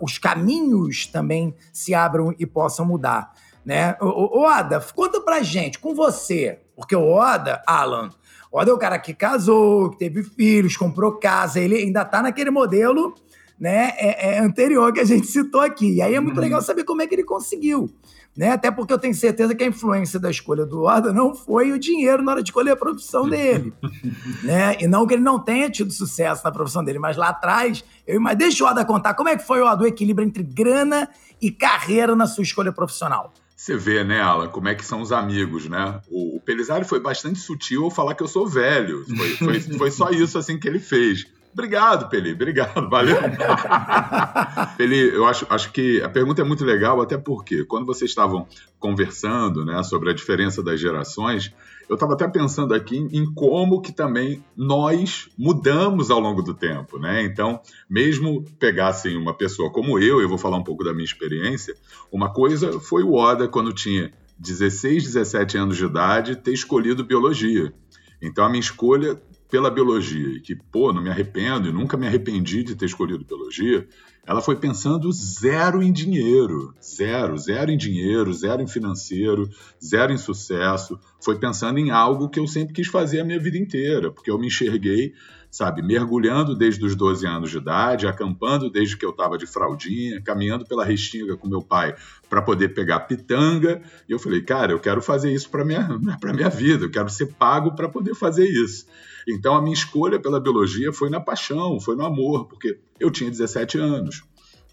os 0.00 0.18
caminhos 0.18 1.06
também 1.06 1.54
se 1.72 1.94
abram 1.94 2.34
e 2.38 2.46
possam 2.46 2.84
mudar, 2.84 3.32
né? 3.64 3.96
O, 4.00 4.40
Oda, 4.40 4.80
conta 4.94 5.20
pra 5.20 5.42
gente, 5.42 5.78
com 5.78 5.94
você, 5.94 6.60
porque 6.74 6.96
o 6.96 7.08
Oda, 7.08 7.62
Alan, 7.66 8.10
Oda 8.50 8.70
é 8.70 8.74
o 8.74 8.78
cara 8.78 8.98
que 8.98 9.14
casou, 9.14 9.90
que 9.90 9.98
teve 9.98 10.22
filhos, 10.22 10.76
comprou 10.76 11.18
casa, 11.18 11.60
ele 11.60 11.76
ainda 11.76 12.04
tá 12.04 12.20
naquele 12.20 12.50
modelo 12.50 13.14
né, 13.62 13.92
é, 13.96 14.34
é 14.34 14.38
anterior 14.40 14.92
que 14.92 14.98
a 14.98 15.04
gente 15.04 15.28
citou 15.28 15.60
aqui. 15.60 15.94
E 15.94 16.02
aí 16.02 16.16
é 16.16 16.20
muito 16.20 16.34
uhum. 16.36 16.42
legal 16.42 16.60
saber 16.60 16.82
como 16.82 17.00
é 17.00 17.06
que 17.06 17.14
ele 17.14 17.22
conseguiu 17.22 17.88
né? 18.36 18.50
Até 18.50 18.70
porque 18.70 18.92
eu 18.92 18.98
tenho 18.98 19.14
certeza 19.14 19.54
que 19.54 19.62
a 19.62 19.66
influência 19.66 20.18
da 20.18 20.30
escolha 20.30 20.64
do 20.64 20.84
Oda 20.84 21.12
não 21.12 21.34
foi 21.34 21.72
o 21.72 21.78
dinheiro 21.78 22.22
na 22.22 22.32
hora 22.32 22.42
de 22.42 22.48
escolher 22.48 22.70
a 22.70 22.76
profissão 22.76 23.28
dele, 23.28 23.72
né? 24.42 24.76
E 24.80 24.86
não 24.86 25.06
que 25.06 25.14
ele 25.14 25.22
não 25.22 25.38
tenha 25.38 25.70
tido 25.70 25.92
sucesso 25.92 26.42
na 26.44 26.50
profissão 26.50 26.82
dele, 26.82 26.98
mas 26.98 27.16
lá 27.16 27.28
atrás, 27.28 27.84
eu 28.06 28.20
mas 28.20 28.36
deixa 28.36 28.64
o 28.64 28.66
Oda 28.66 28.84
contar 28.84 29.14
como 29.14 29.28
é 29.28 29.36
que 29.36 29.46
foi 29.46 29.60
o 29.60 29.86
equilíbrio 29.86 30.26
entre 30.26 30.42
grana 30.42 31.08
e 31.40 31.50
carreira 31.50 32.16
na 32.16 32.26
sua 32.26 32.42
escolha 32.42 32.72
profissional. 32.72 33.32
Você 33.54 33.76
vê, 33.76 34.02
né, 34.02 34.20
Alan, 34.20 34.48
como 34.48 34.66
é 34.66 34.74
que 34.74 34.84
são 34.84 35.00
os 35.00 35.12
amigos, 35.12 35.68
né? 35.68 36.00
O, 36.10 36.36
o 36.36 36.40
Pelizari 36.40 36.84
foi 36.84 36.98
bastante 36.98 37.38
sutil 37.38 37.84
ao 37.84 37.90
falar 37.92 38.14
que 38.16 38.22
eu 38.22 38.26
sou 38.26 38.44
velho. 38.44 39.04
Foi, 39.06 39.36
foi, 39.36 39.60
foi 39.60 39.90
só 39.90 40.10
isso 40.10 40.36
assim 40.36 40.58
que 40.58 40.66
ele 40.66 40.80
fez. 40.80 41.26
Obrigado, 41.52 42.08
Peli. 42.08 42.32
Obrigado, 42.32 42.88
valeu. 42.88 43.16
Peli, 44.78 45.14
eu 45.14 45.26
acho, 45.26 45.46
acho 45.50 45.70
que 45.70 46.00
a 46.02 46.08
pergunta 46.08 46.40
é 46.40 46.44
muito 46.44 46.64
legal, 46.64 47.00
até 47.00 47.18
porque 47.18 47.64
quando 47.64 47.84
vocês 47.84 48.10
estavam 48.10 48.46
conversando 48.78 49.64
né, 49.64 49.82
sobre 49.82 50.10
a 50.10 50.14
diferença 50.14 50.62
das 50.62 50.80
gerações, 50.80 51.52
eu 51.88 51.94
estava 51.94 52.14
até 52.14 52.26
pensando 52.26 52.72
aqui 52.72 52.96
em 52.96 53.30
como 53.34 53.82
que 53.82 53.92
também 53.92 54.42
nós 54.56 55.28
mudamos 55.38 56.10
ao 56.10 56.18
longo 56.18 56.42
do 56.42 56.54
tempo, 56.54 56.98
né? 56.98 57.22
Então, 57.22 57.60
mesmo 57.88 58.44
pegassem 58.58 59.16
uma 59.16 59.34
pessoa 59.34 59.70
como 59.70 59.98
eu, 59.98 60.20
eu 60.20 60.28
vou 60.28 60.38
falar 60.38 60.56
um 60.56 60.64
pouco 60.64 60.82
da 60.82 60.92
minha 60.94 61.04
experiência, 61.04 61.74
uma 62.10 62.32
coisa 62.32 62.80
foi 62.80 63.02
o 63.02 63.12
Oda, 63.12 63.46
quando 63.46 63.74
tinha 63.74 64.10
16, 64.38 65.04
17 65.04 65.58
anos 65.58 65.76
de 65.76 65.84
idade, 65.84 66.36
ter 66.36 66.52
escolhido 66.52 67.04
biologia. 67.04 67.74
Então, 68.22 68.44
a 68.44 68.48
minha 68.48 68.60
escolha 68.60 69.20
pela 69.52 69.70
biologia 69.70 70.28
e 70.28 70.40
que, 70.40 70.56
pô, 70.56 70.94
não 70.94 71.02
me 71.02 71.10
arrependo 71.10 71.68
e 71.68 71.72
nunca 71.72 71.94
me 71.94 72.06
arrependi 72.06 72.64
de 72.64 72.74
ter 72.74 72.86
escolhido 72.86 73.22
biologia, 73.22 73.86
ela 74.26 74.40
foi 74.40 74.56
pensando 74.56 75.12
zero 75.12 75.82
em 75.82 75.92
dinheiro, 75.92 76.74
zero, 76.82 77.36
zero 77.36 77.70
em 77.70 77.76
dinheiro, 77.76 78.32
zero 78.32 78.62
em 78.62 78.66
financeiro, 78.66 79.50
zero 79.84 80.10
em 80.10 80.16
sucesso. 80.16 80.98
Foi 81.22 81.38
pensando 81.38 81.78
em 81.78 81.90
algo 81.90 82.30
que 82.30 82.40
eu 82.40 82.46
sempre 82.46 82.72
quis 82.72 82.86
fazer 82.86 83.20
a 83.20 83.24
minha 83.26 83.38
vida 83.38 83.58
inteira, 83.58 84.10
porque 84.10 84.30
eu 84.30 84.38
me 84.38 84.46
enxerguei 84.46 85.12
sabe, 85.50 85.82
mergulhando 85.82 86.56
desde 86.56 86.82
os 86.82 86.96
12 86.96 87.26
anos 87.26 87.50
de 87.50 87.58
idade, 87.58 88.06
acampando 88.06 88.70
desde 88.70 88.96
que 88.96 89.04
eu 89.04 89.10
estava 89.10 89.36
de 89.36 89.46
fraldinha, 89.46 90.18
caminhando 90.22 90.64
pela 90.64 90.82
restinga 90.82 91.36
com 91.36 91.46
meu 91.46 91.60
pai 91.60 91.94
para 92.26 92.40
poder 92.40 92.70
pegar 92.70 93.00
pitanga. 93.00 93.82
E 94.08 94.12
eu 94.12 94.18
falei, 94.18 94.40
cara, 94.40 94.72
eu 94.72 94.80
quero 94.80 95.02
fazer 95.02 95.30
isso 95.30 95.50
para 95.50 95.62
minha 95.62 96.00
para 96.18 96.32
minha 96.32 96.48
vida, 96.48 96.86
eu 96.86 96.90
quero 96.90 97.10
ser 97.10 97.34
pago 97.34 97.76
para 97.76 97.86
poder 97.86 98.14
fazer 98.14 98.48
isso. 98.48 98.86
Então 99.28 99.54
a 99.54 99.62
minha 99.62 99.74
escolha 99.74 100.20
pela 100.20 100.40
biologia 100.40 100.92
foi 100.92 101.08
na 101.08 101.20
paixão, 101.20 101.80
foi 101.80 101.96
no 101.96 102.04
amor, 102.04 102.46
porque 102.46 102.78
eu 102.98 103.10
tinha 103.10 103.30
17 103.30 103.78
anos. 103.78 104.22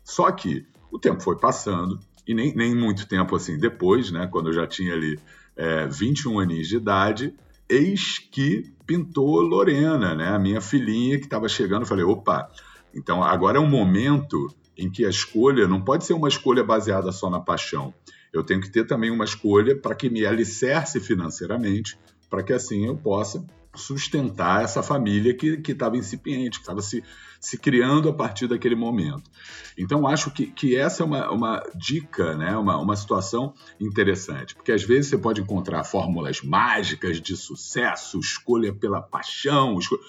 Só 0.03 0.31
que 0.31 0.65
o 0.91 0.97
tempo 0.97 1.21
foi 1.21 1.37
passando, 1.37 1.99
e 2.27 2.33
nem, 2.33 2.55
nem 2.55 2.75
muito 2.75 3.07
tempo 3.07 3.35
assim 3.35 3.57
depois, 3.57 4.11
né, 4.11 4.27
quando 4.27 4.49
eu 4.49 4.53
já 4.53 4.67
tinha 4.67 4.93
ali 4.93 5.19
é, 5.55 5.87
21 5.87 6.39
anos 6.39 6.67
de 6.67 6.77
idade, 6.77 7.33
eis 7.67 8.17
que 8.17 8.71
pintou 8.85 9.41
Lorena, 9.41 10.15
né, 10.15 10.29
a 10.29 10.39
minha 10.39 10.61
filhinha 10.61 11.17
que 11.17 11.25
estava 11.25 11.47
chegando. 11.47 11.81
Eu 11.81 11.87
falei, 11.87 12.05
opa, 12.05 12.49
então 12.93 13.23
agora 13.23 13.57
é 13.57 13.61
um 13.61 13.69
momento 13.69 14.47
em 14.77 14.89
que 14.89 15.05
a 15.05 15.09
escolha 15.09 15.67
não 15.67 15.81
pode 15.81 16.05
ser 16.05 16.13
uma 16.13 16.27
escolha 16.27 16.63
baseada 16.63 17.11
só 17.11 17.29
na 17.29 17.39
paixão. 17.39 17.93
Eu 18.31 18.43
tenho 18.43 18.61
que 18.61 18.71
ter 18.71 18.85
também 18.85 19.11
uma 19.11 19.25
escolha 19.25 19.75
para 19.75 19.95
que 19.95 20.09
me 20.09 20.25
alicerce 20.25 20.99
financeiramente, 20.99 21.99
para 22.29 22.43
que 22.43 22.53
assim 22.53 22.85
eu 22.85 22.95
possa 22.95 23.45
sustentar 23.75 24.63
essa 24.63 24.81
família 24.81 25.33
que 25.33 25.61
estava 25.67 25.95
incipiente, 25.95 26.57
que 26.57 26.63
estava 26.63 26.81
se, 26.81 27.03
se 27.39 27.57
criando 27.57 28.09
a 28.09 28.13
partir 28.13 28.47
daquele 28.47 28.75
momento. 28.75 29.29
Então, 29.77 30.07
acho 30.07 30.31
que, 30.31 30.47
que 30.47 30.75
essa 30.75 31.03
é 31.03 31.05
uma, 31.05 31.31
uma 31.31 31.63
dica, 31.75 32.35
né? 32.35 32.57
uma, 32.57 32.77
uma 32.77 32.95
situação 32.95 33.53
interessante, 33.79 34.55
porque 34.55 34.71
às 34.71 34.83
vezes 34.83 35.11
você 35.11 35.17
pode 35.17 35.41
encontrar 35.41 35.83
fórmulas 35.83 36.41
mágicas 36.41 37.21
de 37.21 37.37
sucesso, 37.37 38.19
escolha 38.19 38.73
pela 38.73 39.01
paixão, 39.01 39.77
escolha... 39.77 40.01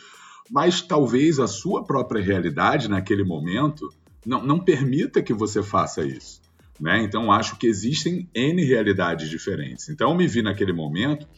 mas 0.51 0.81
talvez 0.81 1.39
a 1.39 1.47
sua 1.47 1.85
própria 1.85 2.23
realidade 2.23 2.89
naquele 2.89 3.25
momento 3.25 3.93
não, 4.25 4.43
não 4.43 4.59
permita 4.59 5.23
que 5.23 5.35
você 5.35 5.63
faça 5.63 6.03
isso. 6.03 6.41
Né? 6.81 7.03
Então, 7.03 7.31
acho 7.31 7.57
que 7.57 7.67
existem 7.67 8.29
N 8.35 8.65
realidades 8.65 9.29
diferentes. 9.29 9.91
Então, 9.91 10.11
eu 10.11 10.17
me 10.17 10.27
vi 10.27 10.41
naquele 10.41 10.73
momento 10.73 11.29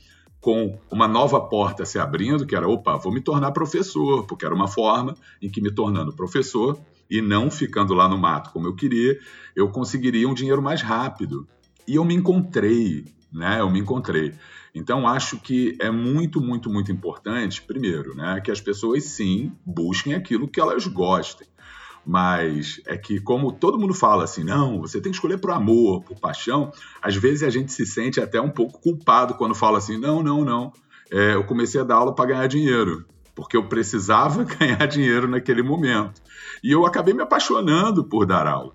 com 0.43 0.77
uma 0.91 1.07
nova 1.07 1.41
porta 1.41 1.85
se 1.87 2.01
abrindo, 2.01 2.45
que 2.45 2.57
era, 2.57 2.69
opa, 2.69 2.97
vou 2.97 3.13
me 3.13 3.21
tornar 3.21 3.53
professor, 3.53 4.27
porque 4.27 4.45
era 4.45 4.53
uma 4.55 4.67
forma 4.67 5.17
em 5.41 5.49
que 5.49 5.63
me 5.63 5.71
tornando 5.71 6.13
professor 6.13 6.79
e 7.09 7.23
não 7.23 7.49
ficando 7.49 7.95
lá 7.95 8.09
no 8.09 8.19
mato 8.19 8.51
como 8.51 8.67
eu 8.67 8.75
queria, 8.75 9.17
eu 9.55 9.69
conseguiria 9.69 10.29
um 10.29 10.35
dinheiro 10.35 10.61
mais 10.61 10.83
rápido. 10.83 11.47
E 11.87 11.95
eu 11.95 12.05
me 12.05 12.15
encontrei, 12.15 13.05
né? 13.33 13.61
Eu 13.61 13.71
me 13.71 13.79
encontrei. 13.79 14.35
Então 14.75 15.07
acho 15.07 15.39
que 15.39 15.77
é 15.81 15.91
muito, 15.93 16.41
muito, 16.41 16.69
muito 16.69 16.91
importante, 16.91 17.63
primeiro, 17.63 18.17
né, 18.17 18.41
que 18.41 18.51
as 18.51 18.61
pessoas 18.61 19.05
sim 19.05 19.53
busquem 19.65 20.15
aquilo 20.15 20.49
que 20.49 20.61
elas 20.61 20.87
gostem. 20.87 21.47
Mas 22.05 22.81
é 22.87 22.97
que, 22.97 23.21
como 23.21 23.53
todo 23.53 23.79
mundo 23.79 23.95
fala 23.95 24.25
assim, 24.25 24.43
não, 24.43 24.81
você 24.81 25.01
tem 25.01 25.13
que 25.13 25.17
escolher 25.17 25.39
por 25.39 25.51
amor, 25.53 26.03
por 26.03 26.19
paixão, 26.19 26.73
às 27.01 27.15
vezes 27.15 27.43
a 27.43 27.51
gente 27.51 27.73
se 27.73 27.87
sente 27.87 28.21
até 28.21 28.41
um 28.41 28.51
pouco 28.51 28.81
culpado 28.81 29.35
quando 29.35 29.55
fala 29.55 29.79
assim, 29.79 29.99
não, 29.99 30.23
não, 30.23 30.45
não. 30.45 30.73
É, 31.11 31.35
eu 31.35 31.45
comecei 31.45 31.81
a 31.81 31.85
dar 31.85 31.97
aula 31.97 32.15
para 32.15 32.27
ganhar 32.27 32.47
dinheiro, 32.49 33.05
porque 33.35 33.57
eu 33.57 33.69
precisava 33.69 34.43
ganhar 34.59 34.85
dinheiro 34.87 35.29
naquele 35.29 35.63
momento. 35.63 36.21
E 36.63 36.73
eu 36.73 36.85
acabei 36.85 37.15
me 37.15 37.23
apaixonando 37.23 38.05
por 38.05 38.27
dar 38.27 38.47
aula. 38.47 38.73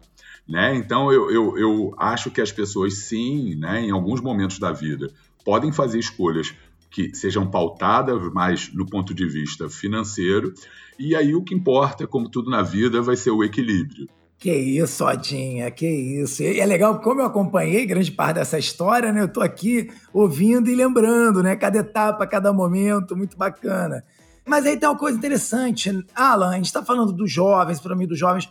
Né? 0.47 0.75
Então, 0.75 1.11
eu, 1.11 1.29
eu, 1.29 1.57
eu 1.57 1.95
acho 1.97 2.31
que 2.31 2.39
as 2.39 2.51
pessoas, 2.51 2.99
sim, 2.99 3.55
né, 3.55 3.81
em 3.81 3.91
alguns 3.91 4.21
momentos 4.21 4.59
da 4.59 4.71
vida, 4.71 5.11
podem 5.43 5.73
fazer 5.73 5.99
escolhas 5.99 6.55
que 6.89 7.13
sejam 7.15 7.49
pautadas 7.49 8.21
mais 8.33 8.71
no 8.73 8.85
ponto 8.85 9.13
de 9.13 9.27
vista 9.27 9.69
financeiro 9.69 10.53
e 10.99 11.15
aí 11.15 11.35
o 11.35 11.43
que 11.43 11.53
importa, 11.53 12.07
como 12.07 12.29
tudo 12.29 12.49
na 12.49 12.63
vida, 12.63 13.01
vai 13.01 13.15
ser 13.15 13.29
o 13.29 13.43
equilíbrio. 13.43 14.07
Que 14.39 14.53
isso, 14.53 15.03
Odinha, 15.03 15.69
que 15.71 15.87
isso. 15.87 16.43
E 16.43 16.59
é 16.59 16.65
legal, 16.65 16.99
como 17.01 17.21
eu 17.21 17.25
acompanhei 17.25 17.85
grande 17.85 18.11
parte 18.11 18.35
dessa 18.35 18.57
história, 18.57 19.11
né? 19.11 19.21
Eu 19.21 19.27
tô 19.27 19.41
aqui 19.41 19.89
ouvindo 20.13 20.69
e 20.69 20.75
lembrando, 20.75 21.41
né? 21.41 21.55
Cada 21.55 21.79
etapa, 21.79 22.25
cada 22.27 22.53
momento, 22.53 23.15
muito 23.15 23.37
bacana. 23.37 24.03
Mas 24.45 24.65
aí 24.65 24.77
tem 24.77 24.87
uma 24.87 24.97
coisa 24.97 25.17
interessante. 25.17 25.89
Alan, 26.15 26.49
a 26.49 26.55
gente 26.55 26.65
está 26.65 26.83
falando 26.83 27.11
dos 27.11 27.31
jovens, 27.31 27.79
para 27.79 27.95
mim, 27.95 28.07
dos 28.07 28.17
jovens. 28.17 28.49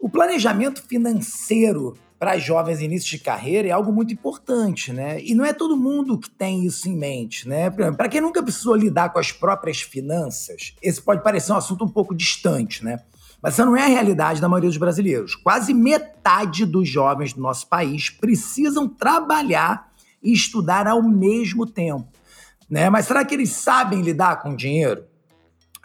O 0.00 0.08
planejamento 0.08 0.82
financeiro 0.82 1.96
para 2.18 2.36
jovens 2.36 2.80
início 2.80 3.10
de 3.10 3.18
carreira 3.18 3.68
é 3.68 3.70
algo 3.70 3.92
muito 3.92 4.12
importante, 4.12 4.92
né? 4.92 5.22
E 5.22 5.34
não 5.34 5.44
é 5.44 5.52
todo 5.52 5.76
mundo 5.76 6.18
que 6.18 6.28
tem 6.28 6.64
isso 6.64 6.88
em 6.88 6.96
mente, 6.96 7.48
né? 7.48 7.70
Para 7.70 8.08
quem 8.08 8.20
nunca 8.20 8.42
precisou 8.42 8.74
lidar 8.74 9.10
com 9.10 9.18
as 9.18 9.30
próprias 9.30 9.80
finanças, 9.80 10.74
esse 10.82 11.00
pode 11.00 11.22
parecer 11.22 11.52
um 11.52 11.56
assunto 11.56 11.84
um 11.84 11.88
pouco 11.88 12.14
distante, 12.14 12.84
né? 12.84 13.00
Mas 13.40 13.54
essa 13.54 13.64
não 13.64 13.76
é 13.76 13.84
a 13.84 13.88
realidade 13.88 14.40
da 14.40 14.48
maioria 14.48 14.68
dos 14.68 14.78
brasileiros. 14.78 15.36
Quase 15.36 15.72
metade 15.72 16.66
dos 16.66 16.88
jovens 16.88 17.32
do 17.32 17.40
nosso 17.40 17.68
país 17.68 18.10
precisam 18.10 18.88
trabalhar 18.88 19.92
e 20.20 20.32
estudar 20.32 20.88
ao 20.88 21.02
mesmo 21.02 21.64
tempo. 21.64 22.08
Né? 22.68 22.90
Mas 22.90 23.06
será 23.06 23.24
que 23.24 23.34
eles 23.34 23.50
sabem 23.50 24.02
lidar 24.02 24.42
com 24.42 24.56
dinheiro? 24.56 25.04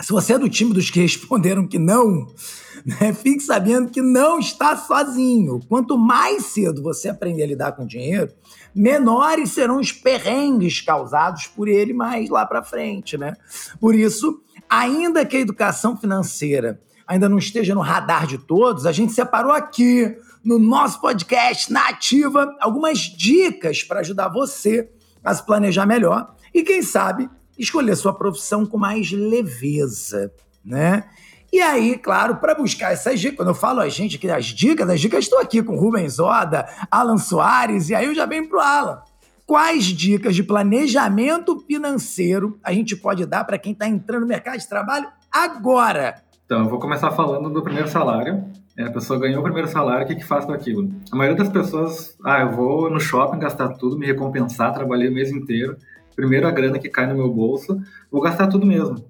Se 0.02 0.12
você 0.12 0.34
é 0.34 0.40
do 0.40 0.50
time 0.50 0.74
dos 0.74 0.90
que 0.90 1.00
responderam 1.00 1.68
que 1.68 1.78
não, 1.78 2.28
né, 2.86 3.14
fique 3.14 3.42
sabendo 3.42 3.90
que 3.90 4.02
não 4.02 4.40
está 4.40 4.76
sozinho. 4.76 5.60
Quanto 5.70 5.98
mais 5.98 6.46
cedo 6.46 6.82
você 6.82 7.10
aprender 7.10 7.44
a 7.44 7.48
lidar 7.48 7.72
com 7.74 7.86
dinheiro, 7.86 8.32
menores 8.74 9.52
serão 9.52 9.80
os 9.80 9.92
perrengues 9.92 10.82
causados 10.82 11.48
por 11.48 11.68
ele 11.68 11.94
mais 11.94 12.30
lá 12.30 12.46
para 12.46 12.64
frente, 12.64 13.18
né? 13.18 13.36
Por 13.80 13.96
isso, 13.96 14.42
ainda 14.70 15.26
que 15.26 15.38
a 15.38 15.42
educação 15.42 15.96
financeira 15.96 16.82
ainda 17.08 17.30
não 17.30 17.38
esteja 17.38 17.76
no 17.76 17.82
radar 17.82 18.26
de 18.26 18.38
todos, 18.38 18.86
a 18.86 18.92
gente 18.92 19.14
separou 19.14 19.52
aqui 19.52 20.18
no 20.44 20.58
nosso 20.58 21.00
podcast 21.00 21.72
na 21.72 21.90
Ativa 21.90 22.56
algumas 22.60 23.00
dicas 23.00 23.84
para 23.84 24.00
ajudar 24.00 24.30
você 24.30 24.90
a 25.24 25.34
se 25.34 25.46
planejar 25.46 25.86
melhor 25.86 26.36
e 26.54 26.64
quem 26.64 26.82
sabe 26.82 27.30
escolher 27.58 27.96
sua 27.96 28.14
profissão 28.14 28.66
com 28.66 28.78
mais 28.78 29.12
leveza, 29.12 30.32
né? 30.64 31.04
E 31.52 31.62
aí, 31.62 31.98
claro, 32.00 32.38
para 32.38 32.56
buscar 32.56 32.94
essas 32.94 33.20
dicas, 33.20 33.38
quando 33.38 33.50
eu 33.50 33.56
falo 33.56 33.80
a 33.80 33.88
gente 33.88 34.18
aqui 34.18 34.26
das 34.26 34.46
dicas, 34.46 34.90
as 34.90 35.00
dicas 35.00 35.26
estou 35.26 35.38
aqui 35.38 35.62
com 35.62 35.76
Rubens 35.76 36.18
Oda, 36.18 36.68
Alan 36.90 37.18
Soares, 37.18 37.90
e 37.90 37.96
aí 37.96 38.06
eu 38.06 38.16
já 38.16 38.26
venho 38.26 38.50
pro 38.50 38.60
Alan. 38.60 39.02
Quais 39.46 39.86
dicas 39.86 40.36
de 40.36 40.42
planejamento 40.42 41.60
financeiro 41.60 42.58
a 42.64 42.74
gente 42.74 42.96
pode 42.96 43.26
dar 43.26 43.44
para 43.44 43.60
quem 43.60 43.74
está 43.74 43.88
entrando 43.88 44.22
no 44.22 44.28
mercado 44.28 44.58
de 44.58 44.68
trabalho 44.68 45.08
agora? 45.32 46.16
Então, 46.46 46.64
eu 46.64 46.70
vou 46.70 46.80
começar 46.80 47.12
falando 47.12 47.50
do 47.50 47.62
primeiro 47.62 47.88
salário. 47.88 48.46
É, 48.76 48.86
a 48.86 48.92
pessoa 48.92 49.20
ganhou 49.20 49.42
o 49.42 49.44
primeiro 49.44 49.68
salário, 49.68 50.06
o 50.06 50.08
que, 50.08 50.16
que 50.16 50.26
faz 50.26 50.46
com 50.46 50.54
aquilo? 50.54 50.92
A 51.12 51.16
maioria 51.16 51.38
das 51.38 51.54
pessoas, 51.54 52.18
ah, 52.26 52.42
eu 52.42 52.52
vou 52.52 52.90
no 52.90 53.00
shopping 53.00 53.38
gastar 53.38 53.70
tudo, 53.70 53.98
me 53.98 54.08
recompensar, 54.08 54.74
trabalhei 54.74 55.10
o 55.10 55.14
mês 55.14 55.30
inteiro, 55.30 55.78
primeiro 56.16 56.48
a 56.48 56.52
grana 56.52 56.80
que 56.80 56.90
cai 56.90 57.06
no 57.08 57.16
meu 57.16 57.30
bolso, 57.32 57.82
vou 58.12 58.22
gastar 58.22 58.48
tudo 58.48 58.66
mesmo. 58.66 59.04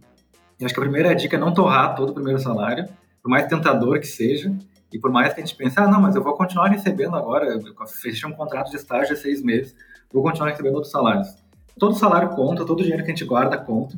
Acho 0.63 0.73
que 0.73 0.79
a 0.79 0.83
primeira 0.83 1.13
dica 1.15 1.35
é 1.35 1.39
não 1.39 1.53
torrar 1.53 1.95
todo 1.95 2.09
o 2.09 2.13
primeiro 2.13 2.39
salário, 2.39 2.87
por 3.21 3.29
mais 3.29 3.47
tentador 3.47 3.99
que 3.99 4.07
seja, 4.07 4.53
e 4.91 4.99
por 4.99 5.11
mais 5.11 5.33
que 5.33 5.41
a 5.41 5.45
gente 5.45 5.55
pense, 5.55 5.79
ah, 5.79 5.87
não, 5.87 5.99
mas 5.99 6.15
eu 6.15 6.23
vou 6.23 6.35
continuar 6.35 6.67
recebendo 6.67 7.15
agora, 7.15 7.59
fechei 8.01 8.29
um 8.29 8.33
contrato 8.33 8.69
de 8.69 8.77
estágio 8.77 9.15
de 9.15 9.21
seis 9.21 9.41
meses, 9.41 9.75
vou 10.11 10.21
continuar 10.21 10.49
recebendo 10.49 10.75
outros 10.75 10.91
salários. 10.91 11.35
Todo 11.79 11.95
salário 11.95 12.29
conta, 12.29 12.63
todo 12.63 12.83
dinheiro 12.83 13.03
que 13.03 13.11
a 13.11 13.15
gente 13.15 13.25
guarda 13.25 13.57
conta. 13.57 13.97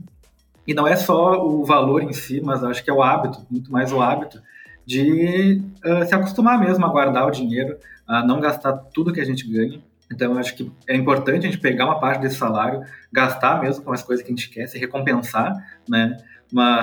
E 0.66 0.74
não 0.74 0.88
é 0.88 0.96
só 0.96 1.46
o 1.46 1.66
valor 1.66 2.02
em 2.02 2.14
si, 2.14 2.42
mas 2.42 2.64
acho 2.64 2.84
que 2.84 2.90
é 2.90 2.94
o 2.94 3.04
hábito, 3.04 3.46
muito 3.52 3.72
mais 3.72 3.92
o 3.92 4.02
hábito 4.02 4.42
de 4.86 5.62
uh, 5.84 6.06
se 6.06 6.16
acostumar 6.16 6.60
mesmo 6.60 6.86
a 6.86 6.90
guardar 6.90 7.28
o 7.28 7.32
dinheiro, 7.32 7.78
a 8.08 8.24
não 8.24 8.40
gastar 8.40 8.74
tudo 8.94 9.12
que 9.12 9.20
a 9.20 9.26
gente 9.26 9.48
ganha. 9.48 9.82
Então, 10.12 10.34
eu 10.34 10.40
acho 10.40 10.56
que 10.56 10.72
é 10.88 10.96
importante 10.96 11.48
a 11.48 11.50
gente 11.50 11.60
pegar 11.60 11.86
uma 11.86 12.00
parte 12.00 12.22
desse 12.22 12.36
salário, 12.36 12.82
gastar 13.12 13.62
mesmo 13.62 13.84
com 13.84 13.92
as 13.92 14.04
coisas 14.04 14.24
que 14.24 14.32
a 14.32 14.36
gente 14.36 14.50
quer, 14.50 14.68
se 14.68 14.78
recompensar, 14.78 15.54
né? 15.90 16.18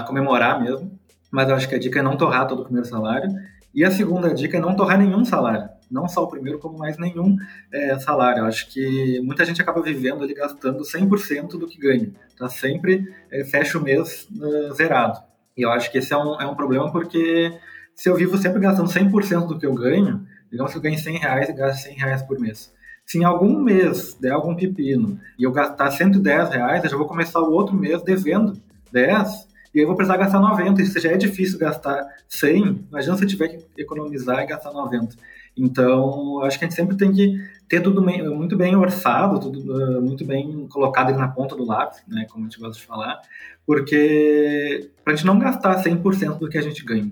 Comemorar 0.07 0.61
mesmo. 0.61 0.99
Mas 1.31 1.49
eu 1.49 1.55
acho 1.55 1.69
que 1.69 1.75
a 1.75 1.79
dica 1.79 2.01
é 2.01 2.03
não 2.03 2.17
torrar 2.17 2.47
todo 2.47 2.61
o 2.61 2.65
primeiro 2.65 2.87
salário. 2.87 3.31
E 3.75 3.85
a 3.85 3.91
segunda 3.91 4.35
dica 4.35 4.59
é 4.59 4.61
não 4.61 4.77
torrar 4.77 4.99
nenhum 4.99 5.25
salário. 5.25 5.69
Não 5.91 6.09
só 6.09 6.25
o 6.25 6.29
primeiro, 6.29 6.59
como 6.59 6.77
mais 6.77 6.99
nenhum 6.99 7.37
é, 7.73 7.99
salário. 7.99 8.41
Eu 8.41 8.47
acho 8.47 8.69
que 8.71 9.21
muita 9.23 9.45
gente 9.45 9.63
acaba 9.63 9.81
vivendo 9.81 10.25
ali 10.25 10.35
gastando 10.35 10.83
100% 10.83 11.51
do 11.59 11.67
que 11.67 11.79
ganha. 11.79 12.11
Tá 12.37 12.49
sempre, 12.49 13.15
é, 13.31 13.45
fecha 13.45 13.79
o 13.79 13.83
mês 13.83 14.29
uh, 14.31 14.75
zerado. 14.75 15.23
E 15.57 15.63
eu 15.63 15.71
acho 15.71 15.91
que 15.91 15.99
esse 15.99 16.13
é 16.13 16.17
um, 16.17 16.41
é 16.41 16.47
um 16.47 16.55
problema 16.55 16.91
porque 16.91 17.53
se 17.95 18.09
eu 18.09 18.17
vivo 18.17 18.37
sempre 18.37 18.61
gastando 18.61 18.89
100% 18.89 19.47
do 19.47 19.59
que 19.59 19.67
eu 19.67 19.75
ganho, 19.75 20.27
digamos 20.51 20.73
que 20.73 20.79
eu 20.79 20.83
ganho 20.83 20.99
100 20.99 21.19
reais 21.19 21.49
e 21.49 21.53
gasto 21.53 21.85
100 21.85 21.97
reais 21.97 22.23
por 22.23 22.39
mês 22.39 22.73
se 23.13 23.19
em 23.19 23.25
algum 23.25 23.61
mês 23.61 24.17
der 24.19 24.33
algum 24.33 24.55
pepino 24.55 25.21
e 25.39 25.45
eu 25.45 25.53
gastar 25.53 25.91
110 25.91 26.49
reais, 26.49 26.83
eu 26.83 26.89
já 26.89 26.97
vou 26.97 27.07
começar 27.07 27.41
o 27.41 27.53
outro 27.53 27.77
mês 27.77 28.01
devendo 28.03 28.59
10 28.91 29.49
e 29.75 29.79
aí 29.79 29.85
eu 29.85 29.87
vou 29.87 29.95
precisar 29.95 30.17
gastar 30.17 30.41
90, 30.41 30.81
e 30.81 30.87
se 30.87 30.99
já 30.99 31.11
é 31.11 31.17
difícil 31.19 31.59
gastar 31.59 32.07
100, 32.27 32.87
imagina 32.91 33.17
se 33.17 33.25
eu 33.25 33.29
tiver 33.29 33.49
que 33.49 33.83
economizar 33.83 34.43
e 34.43 34.47
gastar 34.47 34.73
90. 34.73 35.15
Então, 35.55 36.43
acho 36.43 36.59
que 36.59 36.65
a 36.65 36.69
gente 36.69 36.77
sempre 36.77 36.97
tem 36.97 37.13
que 37.13 37.39
ter 37.69 37.83
tudo 37.83 38.03
muito 38.03 38.57
bem 38.57 38.75
orçado, 38.77 39.41
tudo 39.41 40.01
muito 40.01 40.25
bem 40.25 40.67
colocado 40.69 41.15
na 41.15 41.29
ponta 41.29 41.55
do 41.55 41.67
lápis, 41.67 42.03
né, 42.09 42.27
como 42.31 42.47
a 42.47 42.49
gente 42.49 42.61
gosta 42.61 42.81
de 42.81 42.87
falar, 42.87 43.21
porque 43.67 44.91
para 45.05 45.13
a 45.13 45.17
gente 45.17 45.27
não 45.27 45.39
gastar 45.39 45.83
100% 45.83 46.39
do 46.39 46.49
que 46.49 46.57
a 46.57 46.63
gente 46.63 46.83
ganha. 46.83 47.11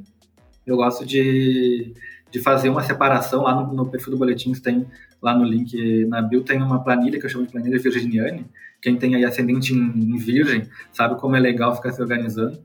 Eu 0.66 0.76
gosto 0.76 1.04
de, 1.04 1.95
de 2.30 2.40
fazer 2.40 2.71
uma 2.71 2.83
separação 2.83 3.42
lá 3.42 3.54
no, 3.54 3.73
no 3.73 3.87
perfil 3.87 4.12
do 4.12 4.19
boletim, 4.19 4.52
tem 4.52 4.87
lá 5.23 5.35
no 5.35 5.45
link 5.45 6.07
na 6.07 6.23
bio, 6.23 6.43
tem 6.43 6.62
uma 6.62 6.83
planilha 6.83 7.19
que 7.19 7.27
eu 7.27 7.31
chamo 7.31 7.47
de 7.47 7.53
planilha 7.53 7.79
virginiane, 7.79 8.47
quem 8.81 8.97
tem 8.97 9.15
aí 9.15 9.25
ascendente 9.25 9.75
em, 9.75 9.79
em 9.79 10.17
virgem 10.17 10.69
sabe 10.93 11.17
como 11.21 11.37
é 11.37 11.41
legal 11.41 11.75
ficar 11.77 11.93
se 11.93 12.00
organizando. 12.00 12.59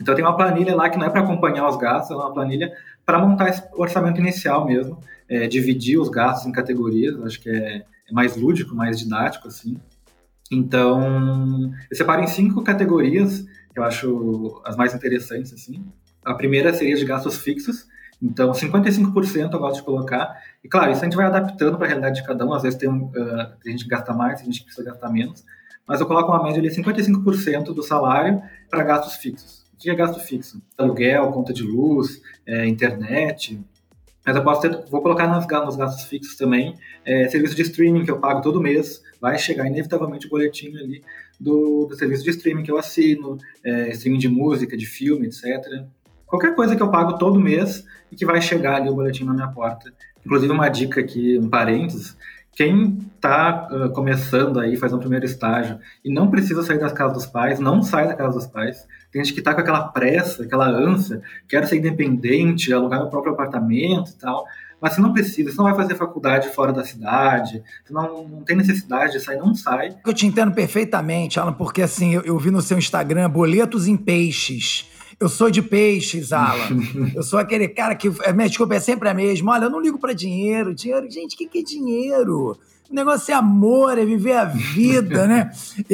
Então 0.00 0.14
tem 0.14 0.24
uma 0.24 0.36
planilha 0.36 0.74
lá 0.74 0.90
que 0.90 0.98
não 0.98 1.06
é 1.06 1.10
para 1.10 1.22
acompanhar 1.22 1.68
os 1.68 1.76
gastos, 1.76 2.10
é 2.10 2.14
uma 2.14 2.32
planilha 2.32 2.72
para 3.04 3.18
montar 3.18 3.48
esse 3.48 3.62
orçamento 3.74 4.20
inicial 4.20 4.66
mesmo, 4.66 4.98
é, 5.28 5.46
dividir 5.46 5.98
os 5.98 6.08
gastos 6.08 6.46
em 6.46 6.52
categorias, 6.52 7.18
acho 7.22 7.40
que 7.40 7.48
é, 7.48 7.76
é, 7.76 8.12
mais 8.12 8.36
lúdico, 8.36 8.74
mais 8.74 8.98
didático, 8.98 9.48
assim. 9.48 9.78
Então, 10.50 11.72
eu 11.90 11.96
separo 11.96 12.22
em 12.22 12.26
cinco 12.26 12.62
categorias, 12.62 13.46
que 13.72 13.78
eu 13.78 13.84
acho 13.84 14.60
as 14.64 14.76
mais 14.76 14.94
interessantes, 14.94 15.52
assim. 15.52 15.84
A 16.24 16.34
primeira 16.34 16.72
seria 16.74 16.96
de 16.96 17.04
gastos 17.04 17.38
fixos, 17.38 17.86
então 18.22 18.50
55% 18.52 19.52
eu 19.52 19.58
gosto 19.58 19.76
de 19.76 19.82
colocar, 19.82 20.34
e 20.64 20.68
claro, 20.68 20.90
isso 20.90 21.00
a 21.00 21.04
gente 21.04 21.16
vai 21.16 21.26
adaptando 21.26 21.76
para 21.76 21.86
a 21.86 21.88
realidade 21.88 22.20
de 22.20 22.26
cada 22.26 22.46
um, 22.46 22.52
às 22.52 22.62
vezes 22.62 22.78
tem, 22.78 22.88
uh, 22.88 23.12
tem 23.62 23.72
gente 23.72 23.84
que 23.84 23.90
gasta 23.90 24.12
mais, 24.14 24.40
tem 24.40 24.50
gente 24.50 24.64
precisa 24.64 24.90
gastar 24.90 25.10
menos, 25.10 25.44
mas 25.86 26.00
eu 26.00 26.06
coloco 26.06 26.32
uma 26.32 26.42
média 26.42 26.58
ali 26.58 26.68
55% 26.68 27.66
do 27.72 27.82
salário 27.82 28.42
para 28.68 28.82
gastos 28.82 29.14
fixos. 29.14 29.64
O 29.72 29.76
que 29.78 29.90
é 29.90 29.94
gasto 29.94 30.18
fixo? 30.18 30.60
Aluguel, 30.76 31.30
conta 31.32 31.52
de 31.52 31.62
luz, 31.62 32.20
é, 32.46 32.66
internet. 32.66 33.62
Mas 34.24 34.34
eu 34.34 34.42
posso 34.42 34.62
ter, 34.62 34.84
vou 34.90 35.00
colocar 35.00 35.28
nos, 35.28 35.46
nos 35.46 35.76
gastos 35.76 36.04
fixos 36.06 36.34
também 36.34 36.74
é, 37.04 37.28
serviço 37.28 37.54
de 37.54 37.62
streaming 37.62 38.04
que 38.04 38.10
eu 38.10 38.18
pago 38.18 38.40
todo 38.40 38.60
mês. 38.60 39.00
Vai 39.20 39.38
chegar 39.38 39.66
inevitavelmente 39.66 40.26
o 40.26 40.30
boletim 40.30 40.74
ali 40.76 41.04
do, 41.38 41.86
do 41.86 41.94
serviço 41.94 42.24
de 42.24 42.30
streaming 42.30 42.64
que 42.64 42.70
eu 42.70 42.78
assino, 42.78 43.38
é, 43.62 43.90
streaming 43.90 44.18
de 44.18 44.28
música, 44.28 44.76
de 44.76 44.86
filme, 44.86 45.26
etc. 45.26 45.86
Qualquer 46.26 46.54
coisa 46.54 46.74
que 46.74 46.82
eu 46.82 46.90
pago 46.90 47.18
todo 47.18 47.40
mês 47.40 47.84
e 48.10 48.16
que 48.16 48.26
vai 48.26 48.40
chegar 48.40 48.76
ali 48.76 48.88
o 48.88 48.94
boletim 48.94 49.24
na 49.24 49.32
minha 49.32 49.48
porta. 49.48 49.92
Inclusive, 50.24 50.52
uma 50.52 50.68
dica 50.68 51.00
aqui, 51.00 51.38
um 51.38 51.48
parênteses, 51.48 52.16
quem 52.56 52.98
está 53.14 53.68
uh, 53.70 53.90
começando 53.90 54.58
aí, 54.58 54.76
faz 54.76 54.90
um 54.90 54.98
primeiro 54.98 55.26
estágio 55.26 55.78
e 56.02 56.10
não 56.10 56.30
precisa 56.30 56.62
sair 56.62 56.80
das 56.80 56.92
casas 56.92 57.12
dos 57.12 57.26
pais, 57.26 57.60
não 57.60 57.82
sai 57.82 58.08
da 58.08 58.14
casa 58.14 58.38
dos 58.38 58.46
pais. 58.46 58.86
Tem 59.12 59.22
gente 59.22 59.34
que 59.34 59.40
está 59.40 59.54
com 59.54 59.60
aquela 59.60 59.88
pressa, 59.88 60.42
aquela 60.42 60.66
ânsia, 60.66 61.20
quero 61.46 61.66
ser 61.66 61.76
independente, 61.76 62.72
alugar 62.72 63.00
meu 63.00 63.10
próprio 63.10 63.34
apartamento 63.34 64.10
e 64.10 64.14
tal. 64.14 64.46
Mas 64.80 64.94
você 64.94 65.02
não 65.02 65.12
precisa, 65.12 65.50
você 65.50 65.56
não 65.58 65.64
vai 65.64 65.74
fazer 65.74 65.94
faculdade 65.96 66.48
fora 66.48 66.72
da 66.72 66.82
cidade, 66.82 67.62
você 67.84 67.92
não, 67.92 68.26
não 68.26 68.42
tem 68.42 68.56
necessidade 68.56 69.12
de 69.12 69.20
sair, 69.20 69.38
não 69.38 69.54
sai. 69.54 69.94
Eu 70.04 70.14
te 70.14 70.26
entendo 70.26 70.52
perfeitamente, 70.52 71.38
Alan, 71.38 71.52
porque 71.52 71.82
assim, 71.82 72.14
eu, 72.14 72.22
eu 72.22 72.38
vi 72.38 72.50
no 72.50 72.62
seu 72.62 72.78
Instagram 72.78 73.28
boletos 73.28 73.86
em 73.86 73.96
peixes. 73.98 74.95
Eu 75.18 75.28
sou 75.28 75.50
de 75.50 75.62
peixes, 75.62 76.32
Alan. 76.32 76.68
eu 77.14 77.22
sou 77.22 77.38
aquele 77.38 77.68
cara 77.68 77.94
que. 77.94 78.12
A 78.24 78.32
minha 78.32 78.48
desculpa 78.48 78.74
é 78.74 78.80
sempre 78.80 79.08
a 79.08 79.14
mesma. 79.14 79.52
Olha, 79.52 79.64
eu 79.64 79.70
não 79.70 79.80
ligo 79.80 79.98
para 79.98 80.12
dinheiro. 80.12 80.74
Dinheiro, 80.74 81.10
gente, 81.10 81.34
o 81.34 81.38
que, 81.38 81.46
que 81.46 81.58
é 81.60 81.62
dinheiro? 81.62 82.58
O 82.88 82.94
negócio 82.94 83.32
é 83.32 83.34
amor, 83.34 83.98
é 83.98 84.04
viver 84.04 84.36
a 84.36 84.44
vida, 84.44 85.26
né? 85.26 85.50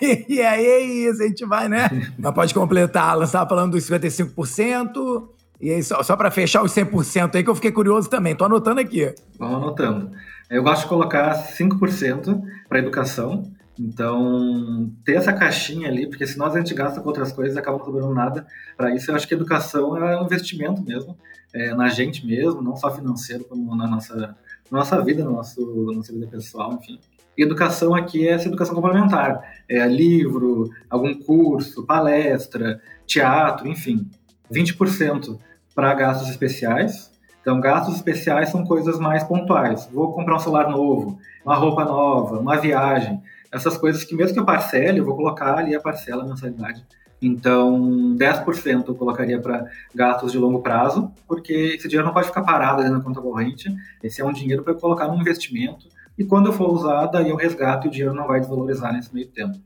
E, 0.00 0.24
e 0.36 0.42
aí 0.42 0.64
é 0.64 0.80
isso, 0.80 1.22
a 1.22 1.26
gente 1.26 1.44
vai, 1.44 1.68
né? 1.68 2.12
Mas 2.18 2.34
pode 2.34 2.52
completar, 2.54 3.10
Alan. 3.10 3.26
Você 3.26 3.30
estava 3.30 3.48
falando 3.48 3.72
dos 3.72 3.88
55%. 3.88 5.28
E 5.60 5.70
aí, 5.70 5.82
só, 5.82 6.02
só 6.02 6.16
para 6.16 6.30
fechar 6.30 6.62
os 6.62 6.72
100% 6.72 7.36
aí, 7.36 7.44
que 7.44 7.50
eu 7.50 7.54
fiquei 7.54 7.70
curioso 7.70 8.10
também. 8.10 8.34
Tô 8.34 8.44
anotando 8.44 8.80
aqui. 8.80 9.14
Vamos 9.38 9.62
anotando. 9.62 10.10
Eu 10.50 10.62
gosto 10.62 10.82
de 10.82 10.88
colocar 10.88 11.34
5% 11.34 12.42
para 12.68 12.80
educação, 12.80 13.44
então, 13.84 14.92
ter 15.04 15.16
essa 15.16 15.32
caixinha 15.32 15.88
ali, 15.88 16.06
porque 16.06 16.24
senão 16.24 16.46
a 16.46 16.56
gente 16.56 16.72
gasta 16.72 17.00
com 17.00 17.08
outras 17.08 17.32
coisas 17.32 17.56
acaba 17.56 17.84
sobrando 17.84 18.14
nada. 18.14 18.46
Para 18.76 18.94
isso, 18.94 19.10
eu 19.10 19.16
acho 19.16 19.26
que 19.26 19.34
educação 19.34 19.96
é 19.96 20.20
um 20.20 20.24
investimento 20.24 20.80
mesmo, 20.82 21.18
é, 21.52 21.74
na 21.74 21.88
gente 21.88 22.24
mesmo, 22.24 22.62
não 22.62 22.76
só 22.76 22.94
financeiro, 22.94 23.44
como 23.44 23.74
na 23.74 23.88
nossa, 23.88 24.36
na 24.70 24.78
nossa 24.78 25.02
vida, 25.02 25.24
na 25.24 25.32
nossa, 25.32 25.60
nossa 25.60 26.12
vida 26.12 26.28
pessoal, 26.28 26.74
enfim. 26.74 27.00
E 27.36 27.42
educação 27.42 27.92
aqui 27.92 28.28
é 28.28 28.32
essa 28.32 28.46
educação 28.46 28.74
complementar. 28.74 29.42
É 29.68 29.84
livro, 29.88 30.70
algum 30.88 31.14
curso, 31.14 31.84
palestra, 31.84 32.80
teatro, 33.04 33.66
enfim. 33.66 34.08
20% 34.52 35.38
para 35.74 35.92
gastos 35.94 36.28
especiais. 36.28 37.10
Então, 37.40 37.60
gastos 37.60 37.96
especiais 37.96 38.50
são 38.50 38.64
coisas 38.64 39.00
mais 39.00 39.24
pontuais. 39.24 39.88
Vou 39.92 40.12
comprar 40.12 40.36
um 40.36 40.38
celular 40.38 40.70
novo, 40.70 41.18
uma 41.44 41.56
roupa 41.56 41.84
nova, 41.84 42.38
uma 42.38 42.58
viagem 42.58 43.20
essas 43.52 43.76
coisas 43.76 44.02
que 44.02 44.14
mesmo 44.14 44.32
que 44.32 44.40
eu 44.40 44.46
parcele, 44.46 44.98
eu 44.98 45.04
vou 45.04 45.14
colocar 45.14 45.58
ali 45.58 45.74
a 45.74 45.80
parcela, 45.80 46.24
a 46.24 46.26
mensalidade. 46.26 46.84
Então, 47.20 48.16
10% 48.16 48.88
eu 48.88 48.94
colocaria 48.96 49.40
para 49.40 49.66
gastos 49.94 50.32
de 50.32 50.38
longo 50.38 50.60
prazo, 50.60 51.12
porque 51.28 51.52
esse 51.52 51.86
dinheiro 51.86 52.06
não 52.06 52.12
pode 52.12 52.26
ficar 52.26 52.42
parado 52.42 52.80
ali 52.80 52.90
na 52.90 53.00
conta 53.00 53.20
corrente. 53.20 53.72
Esse 54.02 54.20
é 54.20 54.24
um 54.24 54.32
dinheiro 54.32 54.64
para 54.64 54.74
colocar 54.74 55.06
num 55.06 55.20
investimento. 55.20 55.86
E 56.18 56.24
quando 56.24 56.46
eu 56.46 56.52
for 56.52 56.68
usar, 56.72 57.06
daí 57.06 57.30
eu 57.30 57.36
resgato 57.36 57.86
e 57.86 57.88
o 57.88 57.90
dinheiro 57.92 58.14
não 58.14 58.26
vai 58.26 58.40
desvalorizar 58.40 58.92
nesse 58.92 59.14
meio 59.14 59.28
tempo. 59.28 59.56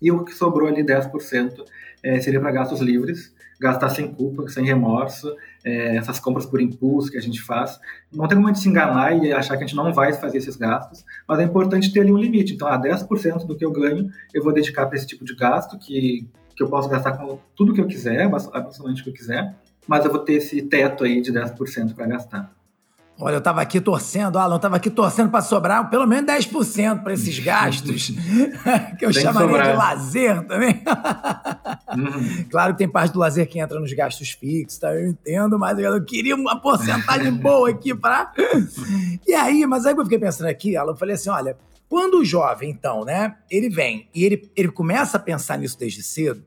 E 0.00 0.10
o 0.10 0.24
que 0.24 0.34
sobrou 0.34 0.66
ali, 0.66 0.82
10%, 0.82 1.64
é, 2.02 2.20
seria 2.20 2.40
para 2.40 2.50
gastos 2.50 2.80
livres, 2.80 3.32
gastar 3.60 3.90
sem 3.90 4.12
culpa, 4.12 4.48
sem 4.48 4.64
remorso, 4.64 5.32
é, 5.64 5.96
essas 5.96 6.18
compras 6.18 6.46
por 6.46 6.60
impulso 6.60 7.10
que 7.10 7.18
a 7.18 7.22
gente 7.22 7.40
faz. 7.40 7.78
Não 8.12 8.26
tem 8.26 8.36
como 8.36 8.48
a 8.48 8.52
gente 8.52 8.62
se 8.62 8.68
enganar 8.68 9.12
e 9.16 9.32
achar 9.32 9.56
que 9.56 9.64
a 9.64 9.66
gente 9.66 9.76
não 9.76 9.92
vai 9.92 10.12
fazer 10.12 10.38
esses 10.38 10.56
gastos, 10.56 11.04
mas 11.26 11.38
é 11.38 11.44
importante 11.44 11.92
ter 11.92 12.00
ali 12.00 12.12
um 12.12 12.18
limite. 12.18 12.54
Então, 12.54 12.68
a 12.68 12.80
10% 12.80 13.46
do 13.46 13.56
que 13.56 13.64
eu 13.64 13.70
ganho, 13.70 14.10
eu 14.32 14.42
vou 14.42 14.52
dedicar 14.52 14.86
para 14.86 14.96
esse 14.96 15.06
tipo 15.06 15.24
de 15.24 15.34
gasto, 15.34 15.78
que, 15.78 16.26
que 16.56 16.62
eu 16.62 16.68
posso 16.68 16.88
gastar 16.88 17.12
com 17.12 17.38
tudo 17.56 17.72
que 17.72 17.80
eu 17.80 17.86
quiser, 17.86 18.22
absolutamente 18.22 19.00
o 19.00 19.04
que 19.04 19.10
eu 19.10 19.14
quiser, 19.14 19.54
mas 19.86 20.04
eu 20.04 20.10
vou 20.10 20.20
ter 20.20 20.34
esse 20.34 20.62
teto 20.62 21.04
aí 21.04 21.20
de 21.20 21.32
10% 21.32 21.94
para 21.94 22.06
gastar. 22.06 22.61
Olha, 23.18 23.34
eu 23.34 23.38
estava 23.38 23.60
aqui 23.60 23.80
torcendo, 23.80 24.38
Alan, 24.38 24.54
eu 24.54 24.56
estava 24.56 24.76
aqui 24.76 24.90
torcendo 24.90 25.30
para 25.30 25.42
sobrar 25.42 25.88
pelo 25.90 26.06
menos 26.06 26.30
10% 26.32 27.02
para 27.02 27.12
esses 27.12 27.38
gastos, 27.44 28.10
que 28.98 29.04
eu 29.04 29.12
tem 29.12 29.22
chamaria 29.22 29.62
de 29.62 29.72
lazer 29.76 30.42
também. 30.46 30.82
uhum. 31.96 32.44
Claro 32.50 32.72
que 32.72 32.78
tem 32.78 32.88
parte 32.88 33.12
do 33.12 33.18
lazer 33.18 33.48
que 33.48 33.58
entra 33.58 33.78
nos 33.78 33.92
gastos 33.92 34.30
fixos, 34.30 34.78
tá? 34.78 34.92
eu 34.94 35.08
entendo, 35.08 35.58
mas 35.58 35.78
eu 35.78 36.02
queria 36.04 36.34
uma 36.34 36.60
porcentagem 36.60 37.32
boa 37.32 37.70
aqui 37.70 37.94
para. 37.94 38.32
e 39.26 39.34
aí, 39.34 39.66
mas 39.66 39.86
aí 39.86 39.94
eu 39.94 40.02
fiquei 40.04 40.18
pensando 40.18 40.48
aqui, 40.48 40.76
Alan, 40.76 40.92
eu 40.92 40.96
falei 40.96 41.14
assim: 41.14 41.30
olha, 41.30 41.56
quando 41.88 42.20
o 42.20 42.24
jovem, 42.24 42.70
então, 42.70 43.04
né, 43.04 43.36
ele 43.50 43.68
vem 43.68 44.08
e 44.14 44.24
ele, 44.24 44.50
ele 44.56 44.68
começa 44.68 45.18
a 45.18 45.20
pensar 45.20 45.58
nisso 45.58 45.78
desde 45.78 46.02
cedo, 46.02 46.42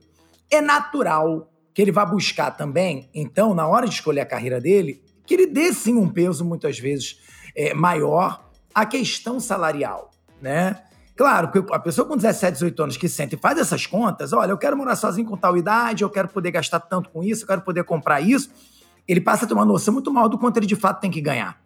é 0.49 0.60
natural 0.60 1.51
que 1.73 1.82
ele 1.82 1.91
vá 1.91 2.06
buscar 2.06 2.51
também, 2.51 3.10
então, 3.13 3.54
na 3.54 3.67
hora 3.67 3.86
de 3.86 3.93
escolher 3.93 4.21
a 4.21 4.25
carreira 4.25 4.60
dele, 4.60 5.05
que 5.26 5.34
ele 5.34 5.48
dê 5.48 5.74
sim 5.74 5.96
um 5.96 6.10
peso 6.10 6.46
muitas 6.46 6.80
vezes 6.80 7.20
é, 7.56 7.74
maior 7.74 8.50
à 8.74 8.86
questão 8.86 9.40
salarial, 9.40 10.12
né? 10.42 10.82
Claro, 11.16 11.50
que 11.50 11.74
a 11.74 11.80
pessoa 11.80 12.06
com 12.06 12.18
17, 12.18 12.54
18 12.54 12.84
anos 12.84 12.98
que 12.98 13.08
sente 13.08 13.36
e 13.36 13.38
faz 13.38 13.58
essas 13.58 13.86
contas, 13.86 14.34
olha, 14.34 14.52
eu 14.52 14.58
quero 14.58 14.76
morar 14.76 14.98
sozinho 14.98 15.26
com 15.26 15.38
tal 15.38 15.56
idade, 15.56 16.04
eu 16.04 16.10
quero 16.10 16.28
poder 16.28 16.52
gastar 16.52 16.82
tanto 16.82 17.10
com 17.10 17.24
isso, 17.24 17.44
eu 17.44 17.48
quero 17.48 17.62
poder 17.62 17.86
comprar 17.86 18.20
isso, 18.20 18.50
ele 19.08 19.22
passa 19.22 19.46
a 19.46 19.48
ter 19.48 19.54
uma 19.54 19.64
noção 19.64 19.94
muito 19.94 20.12
maior 20.12 20.28
do 20.28 20.38
quanto 20.38 20.58
ele 20.58 20.66
de 20.66 20.76
fato 20.76 21.00
tem 21.00 21.10
que 21.10 21.22
ganhar. 21.22 21.58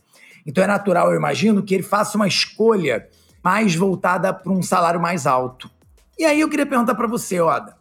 Então 0.46 0.64
é 0.64 0.68
natural, 0.68 1.12
eu 1.12 1.18
imagino, 1.18 1.64
que 1.64 1.74
ele 1.74 1.84
faça 1.84 2.16
uma 2.16 2.28
escolha 2.28 3.08
mais 3.44 3.74
voltada 3.74 4.32
para 4.32 4.52
um 4.52 4.62
salário 4.62 5.02
mais 5.02 5.26
alto. 5.26 5.70
E 6.18 6.26
aí 6.26 6.40
eu 6.40 6.50
queria 6.50 6.66
perguntar 6.66 6.94
para 6.94 7.08
você, 7.08 7.40
Oda, 7.40 7.76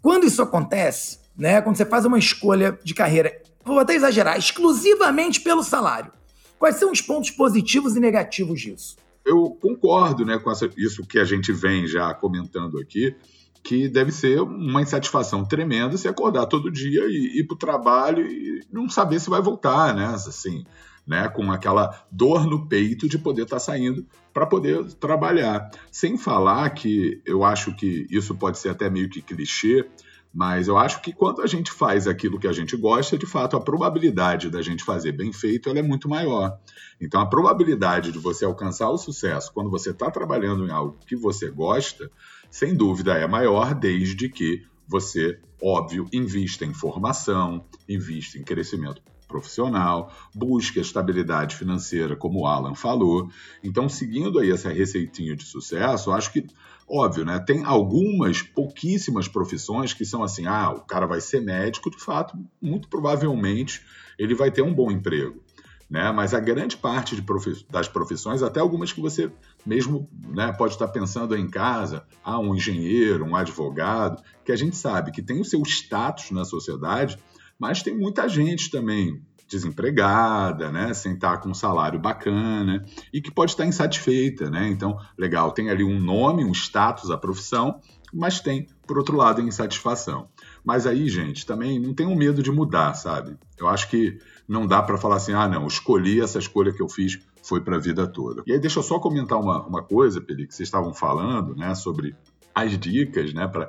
quando 0.00 0.24
isso 0.24 0.40
acontece, 0.40 1.18
né, 1.36 1.60
quando 1.60 1.76
você 1.76 1.84
faz 1.84 2.06
uma 2.06 2.18
escolha 2.18 2.78
de 2.82 2.94
carreira 2.94 3.42
vou 3.64 3.78
até 3.78 3.94
exagerar, 3.94 4.38
exclusivamente 4.38 5.40
pelo 5.40 5.62
salário. 5.62 6.12
Quais 6.58 6.76
são 6.76 6.92
os 6.92 7.00
pontos 7.00 7.30
positivos 7.30 7.96
e 7.96 8.00
negativos 8.00 8.60
disso? 8.60 8.96
Eu 9.24 9.50
concordo 9.60 10.24
né, 10.24 10.38
com 10.38 10.50
essa, 10.50 10.68
isso 10.76 11.06
que 11.06 11.18
a 11.18 11.24
gente 11.24 11.52
vem 11.52 11.86
já 11.86 12.12
comentando 12.14 12.78
aqui, 12.78 13.14
que 13.62 13.88
deve 13.88 14.10
ser 14.10 14.40
uma 14.40 14.82
insatisfação 14.82 15.44
tremenda 15.44 15.96
se 15.96 16.08
acordar 16.08 16.46
todo 16.46 16.70
dia 16.70 17.04
e 17.06 17.40
ir 17.40 17.46
para 17.46 17.54
o 17.54 17.58
trabalho 17.58 18.26
e 18.26 18.60
não 18.70 18.88
saber 18.88 19.20
se 19.20 19.30
vai 19.30 19.40
voltar, 19.40 19.94
né? 19.94 20.06
Assim, 20.06 20.64
né? 21.06 21.28
Com 21.28 21.50
aquela 21.52 22.04
dor 22.10 22.46
no 22.46 22.66
peito 22.66 23.08
de 23.08 23.18
poder 23.18 23.42
estar 23.42 23.56
tá 23.56 23.60
saindo 23.60 24.04
para 24.32 24.46
poder 24.46 24.84
trabalhar. 24.94 25.70
Sem 25.90 26.18
falar 26.18 26.70
que 26.70 27.20
eu 27.24 27.44
acho 27.44 27.74
que 27.76 28.06
isso 28.10 28.34
pode 28.34 28.58
ser 28.58 28.70
até 28.70 28.90
meio 28.90 29.08
que 29.08 29.22
clichê, 29.22 29.88
mas 30.32 30.66
eu 30.66 30.78
acho 30.78 31.02
que 31.02 31.12
quando 31.12 31.42
a 31.42 31.46
gente 31.46 31.70
faz 31.70 32.06
aquilo 32.06 32.38
que 32.38 32.48
a 32.48 32.52
gente 32.52 32.76
gosta, 32.76 33.18
de 33.18 33.26
fato, 33.26 33.56
a 33.56 33.60
probabilidade 33.60 34.48
da 34.48 34.62
gente 34.62 34.82
fazer 34.82 35.12
bem 35.12 35.32
feito 35.32 35.68
é 35.68 35.82
muito 35.82 36.08
maior. 36.08 36.58
Então, 37.00 37.20
a 37.20 37.26
probabilidade 37.26 38.10
de 38.10 38.18
você 38.18 38.44
alcançar 38.44 38.88
o 38.88 38.96
sucesso 38.96 39.52
quando 39.52 39.70
você 39.70 39.90
está 39.90 40.10
trabalhando 40.10 40.66
em 40.66 40.70
algo 40.70 40.98
que 41.06 41.16
você 41.16 41.50
gosta, 41.50 42.10
sem 42.50 42.74
dúvida 42.74 43.14
é 43.14 43.26
maior, 43.26 43.74
desde 43.74 44.28
que 44.28 44.62
você, 44.88 45.38
óbvio, 45.62 46.08
invista 46.12 46.64
em 46.64 46.72
formação, 46.72 47.64
invista 47.88 48.38
em 48.38 48.42
crescimento 48.42 49.02
profissional, 49.32 50.12
busque 50.34 50.78
a 50.78 50.82
estabilidade 50.82 51.56
financeira, 51.56 52.14
como 52.14 52.40
o 52.40 52.46
Alan 52.46 52.74
falou. 52.74 53.30
Então, 53.64 53.88
seguindo 53.88 54.38
aí 54.38 54.50
essa 54.50 54.70
receitinha 54.70 55.34
de 55.34 55.44
sucesso, 55.44 56.12
acho 56.12 56.30
que, 56.30 56.46
óbvio, 56.92 57.24
né? 57.24 57.38
Tem 57.38 57.64
algumas, 57.64 58.42
pouquíssimas 58.42 59.26
profissões 59.26 59.94
que 59.94 60.04
são 60.04 60.22
assim: 60.22 60.46
ah, 60.46 60.70
o 60.70 60.80
cara 60.80 61.06
vai 61.06 61.20
ser 61.20 61.40
médico, 61.40 61.90
de 61.90 61.98
fato, 61.98 62.36
muito 62.60 62.88
provavelmente 62.88 63.82
ele 64.18 64.34
vai 64.34 64.50
ter 64.50 64.62
um 64.62 64.74
bom 64.74 64.90
emprego. 64.90 65.42
Né? 65.88 66.10
Mas 66.12 66.32
a 66.32 66.40
grande 66.40 66.76
parte 66.76 67.20
profi 67.20 67.66
das 67.70 67.88
profissões, 67.88 68.42
até 68.42 68.60
algumas 68.60 68.92
que 68.92 69.00
você 69.00 69.30
mesmo 69.64 70.08
né, 70.28 70.52
pode 70.52 70.74
estar 70.74 70.88
pensando 70.88 71.36
em 71.36 71.48
casa, 71.48 72.04
ah, 72.24 72.38
um 72.38 72.54
engenheiro, 72.54 73.24
um 73.24 73.36
advogado, 73.36 74.22
que 74.44 74.52
a 74.52 74.56
gente 74.56 74.76
sabe 74.76 75.12
que 75.12 75.22
tem 75.22 75.40
o 75.40 75.44
seu 75.44 75.62
status 75.62 76.30
na 76.30 76.44
sociedade, 76.44 77.18
mas 77.58 77.82
tem 77.82 77.96
muita 77.96 78.28
gente 78.28 78.70
também 78.70 79.22
desempregada, 79.52 80.70
né, 80.70 80.92
sem 80.94 81.14
estar 81.14 81.38
com 81.38 81.50
um 81.50 81.54
salário 81.54 81.98
bacana 81.98 82.84
e 83.12 83.20
que 83.20 83.30
pode 83.30 83.52
estar 83.52 83.66
insatisfeita, 83.66 84.50
né? 84.50 84.68
Então, 84.68 84.98
legal, 85.16 85.52
tem 85.52 85.70
ali 85.70 85.84
um 85.84 86.00
nome, 86.00 86.44
um 86.44 86.52
status, 86.52 87.10
a 87.10 87.16
profissão, 87.16 87.80
mas 88.12 88.40
tem, 88.40 88.66
por 88.86 88.98
outro 88.98 89.16
lado, 89.16 89.40
insatisfação. 89.40 90.28
Mas 90.64 90.86
aí, 90.86 91.08
gente, 91.08 91.46
também 91.46 91.78
não 91.78 91.94
tenham 91.94 92.14
medo 92.14 92.42
de 92.42 92.50
mudar, 92.50 92.94
sabe? 92.94 93.36
Eu 93.58 93.68
acho 93.68 93.88
que 93.88 94.18
não 94.46 94.66
dá 94.66 94.82
para 94.82 94.98
falar 94.98 95.16
assim, 95.16 95.32
ah, 95.32 95.48
não, 95.48 95.66
escolhi 95.66 96.20
essa 96.20 96.38
escolha 96.38 96.72
que 96.72 96.82
eu 96.82 96.88
fiz 96.88 97.18
foi 97.42 97.60
para 97.60 97.76
a 97.76 97.80
vida 97.80 98.06
toda. 98.06 98.42
E 98.46 98.52
aí 98.52 98.58
deixa 98.58 98.78
eu 98.78 98.82
só 98.82 98.98
comentar 98.98 99.38
uma, 99.38 99.66
uma 99.66 99.82
coisa, 99.82 100.20
Peli, 100.20 100.46
que 100.46 100.54
vocês 100.54 100.68
estavam 100.68 100.92
falando, 100.92 101.56
né, 101.56 101.74
sobre 101.74 102.14
as 102.54 102.78
dicas, 102.78 103.32
né, 103.32 103.48
para 103.48 103.68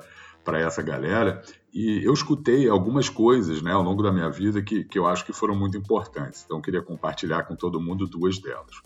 essa 0.52 0.82
galera. 0.82 1.42
E 1.72 2.04
eu 2.04 2.12
escutei 2.12 2.68
algumas 2.68 3.08
coisas, 3.08 3.62
né, 3.62 3.72
ao 3.72 3.82
longo 3.82 4.02
da 4.02 4.12
minha 4.12 4.30
vida 4.30 4.62
que, 4.62 4.84
que 4.84 4.98
eu 4.98 5.06
acho 5.06 5.24
que 5.24 5.32
foram 5.32 5.54
muito 5.54 5.76
importantes. 5.76 6.42
Então, 6.44 6.58
eu 6.58 6.62
queria 6.62 6.82
compartilhar 6.82 7.44
com 7.44 7.56
todo 7.56 7.80
mundo 7.80 8.06
duas 8.06 8.38
delas. 8.38 8.80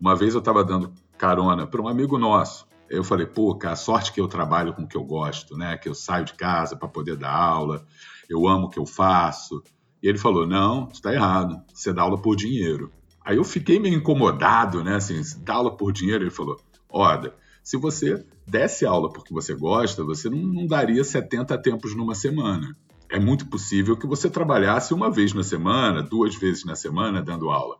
Uma 0.00 0.14
vez 0.14 0.34
eu 0.34 0.40
estava 0.40 0.64
dando 0.64 0.92
carona 1.16 1.66
para 1.66 1.80
um 1.80 1.88
amigo 1.88 2.18
nosso. 2.18 2.66
Eu 2.90 3.02
falei, 3.02 3.26
pô, 3.26 3.54
cara, 3.54 3.76
sorte 3.76 4.12
que 4.12 4.20
eu 4.20 4.28
trabalho 4.28 4.74
com 4.74 4.82
o 4.82 4.88
que 4.88 4.96
eu 4.96 5.04
gosto, 5.04 5.56
né? 5.56 5.76
Que 5.78 5.88
eu 5.88 5.94
saio 5.94 6.24
de 6.24 6.34
casa 6.34 6.76
para 6.76 6.88
poder 6.88 7.16
dar 7.16 7.34
aula, 7.34 7.86
eu 8.28 8.46
amo 8.46 8.66
o 8.66 8.70
que 8.70 8.78
eu 8.78 8.86
faço, 8.86 9.62
e 10.04 10.08
ele 10.08 10.18
falou: 10.18 10.46
não, 10.46 10.90
está 10.92 11.14
errado, 11.14 11.62
você 11.72 11.90
dá 11.90 12.02
aula 12.02 12.20
por 12.20 12.36
dinheiro. 12.36 12.92
Aí 13.24 13.38
eu 13.38 13.44
fiquei 13.44 13.80
meio 13.80 13.96
incomodado, 13.96 14.84
né? 14.84 14.96
Assim, 14.96 15.18
dá 15.38 15.54
aula 15.54 15.74
por 15.74 15.92
dinheiro. 15.92 16.24
Ele 16.24 16.30
falou: 16.30 16.60
olha, 16.90 17.32
se 17.64 17.78
você 17.78 18.22
desse 18.46 18.84
aula 18.84 19.10
porque 19.10 19.32
você 19.32 19.54
gosta, 19.54 20.04
você 20.04 20.28
não, 20.28 20.38
não 20.38 20.66
daria 20.66 21.02
70 21.02 21.56
tempos 21.62 21.96
numa 21.96 22.14
semana. 22.14 22.76
É 23.08 23.18
muito 23.18 23.46
possível 23.46 23.96
que 23.96 24.06
você 24.06 24.28
trabalhasse 24.28 24.92
uma 24.92 25.10
vez 25.10 25.32
na 25.32 25.42
semana, 25.42 26.02
duas 26.02 26.36
vezes 26.36 26.64
na 26.66 26.74
semana 26.74 27.22
dando 27.22 27.50
aula. 27.50 27.78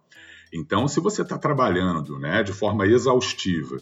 Então, 0.50 0.88
se 0.88 1.00
você 1.00 1.20
está 1.20 1.36
trabalhando 1.36 2.18
né, 2.18 2.42
de 2.42 2.52
forma 2.52 2.86
exaustiva, 2.86 3.76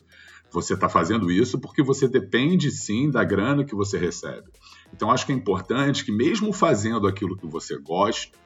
você 0.50 0.74
está 0.74 0.88
fazendo 0.88 1.30
isso 1.30 1.60
porque 1.60 1.82
você 1.84 2.08
depende 2.08 2.70
sim 2.72 3.08
da 3.08 3.22
grana 3.22 3.64
que 3.64 3.74
você 3.74 3.96
recebe. 3.96 4.50
Então, 4.92 5.08
acho 5.08 5.24
que 5.24 5.32
é 5.32 5.34
importante 5.36 6.04
que, 6.04 6.10
mesmo 6.10 6.52
fazendo 6.52 7.06
aquilo 7.06 7.36
que 7.36 7.46
você 7.46 7.78
gosta, 7.78 8.36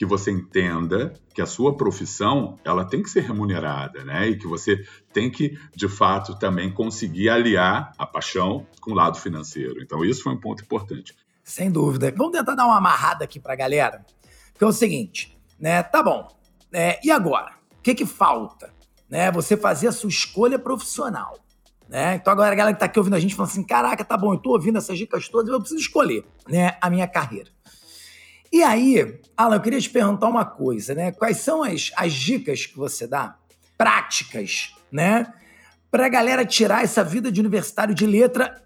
que 0.00 0.06
você 0.06 0.30
entenda 0.30 1.12
que 1.34 1.42
a 1.42 1.46
sua 1.46 1.76
profissão 1.76 2.56
ela 2.64 2.86
tem 2.86 3.02
que 3.02 3.10
ser 3.10 3.20
remunerada, 3.20 4.02
né? 4.02 4.28
E 4.28 4.38
que 4.38 4.46
você 4.46 4.82
tem 5.12 5.30
que, 5.30 5.58
de 5.76 5.88
fato, 5.90 6.38
também 6.38 6.72
conseguir 6.72 7.28
aliar 7.28 7.92
a 7.98 8.06
paixão 8.06 8.66
com 8.80 8.92
o 8.92 8.94
lado 8.94 9.18
financeiro. 9.18 9.82
Então, 9.82 10.02
isso 10.02 10.22
foi 10.22 10.32
um 10.32 10.40
ponto 10.40 10.62
importante. 10.62 11.14
Sem 11.44 11.70
dúvida. 11.70 12.10
Vamos 12.16 12.32
tentar 12.32 12.54
dar 12.54 12.64
uma 12.64 12.78
amarrada 12.78 13.24
aqui 13.24 13.38
para 13.38 13.52
a 13.52 13.56
galera. 13.56 14.02
Que 14.56 14.64
é 14.64 14.66
o 14.66 14.72
seguinte, 14.72 15.38
né? 15.60 15.82
Tá 15.82 16.02
bom. 16.02 16.28
É, 16.72 16.98
e 17.04 17.10
agora? 17.10 17.52
O 17.78 17.82
que, 17.82 17.94
que 17.94 18.06
falta? 18.06 18.72
Né? 19.06 19.30
Você 19.32 19.54
fazer 19.54 19.88
a 19.88 19.92
sua 19.92 20.08
escolha 20.08 20.58
profissional. 20.58 21.38
Né? 21.86 22.14
Então 22.14 22.32
agora 22.32 22.52
a 22.52 22.54
galera 22.54 22.74
que 22.74 22.80
tá 22.80 22.86
aqui 22.86 22.98
ouvindo 22.98 23.16
a 23.16 23.20
gente 23.20 23.34
fala 23.34 23.50
assim: 23.50 23.64
caraca, 23.64 24.02
tá 24.02 24.16
bom, 24.16 24.32
eu 24.32 24.38
tô 24.38 24.52
ouvindo 24.52 24.78
essas 24.78 24.96
dicas 24.96 25.28
todas, 25.28 25.52
eu 25.52 25.58
preciso 25.58 25.80
escolher 25.80 26.24
né, 26.48 26.78
a 26.80 26.88
minha 26.88 27.06
carreira. 27.06 27.50
E 28.52 28.62
aí, 28.64 29.20
Alan, 29.36 29.56
eu 29.56 29.60
queria 29.60 29.80
te 29.80 29.88
perguntar 29.88 30.28
uma 30.28 30.44
coisa, 30.44 30.92
né? 30.92 31.12
Quais 31.12 31.36
são 31.36 31.62
as, 31.62 31.92
as 31.96 32.12
dicas 32.12 32.66
que 32.66 32.76
você 32.76 33.06
dá, 33.06 33.36
práticas, 33.78 34.74
né? 34.90 35.32
Pra 35.90 36.08
galera 36.08 36.44
tirar 36.44 36.82
essa 36.82 37.04
vida 37.04 37.30
de 37.30 37.40
universitário 37.40 37.94
de 37.94 38.06
letra 38.06 38.60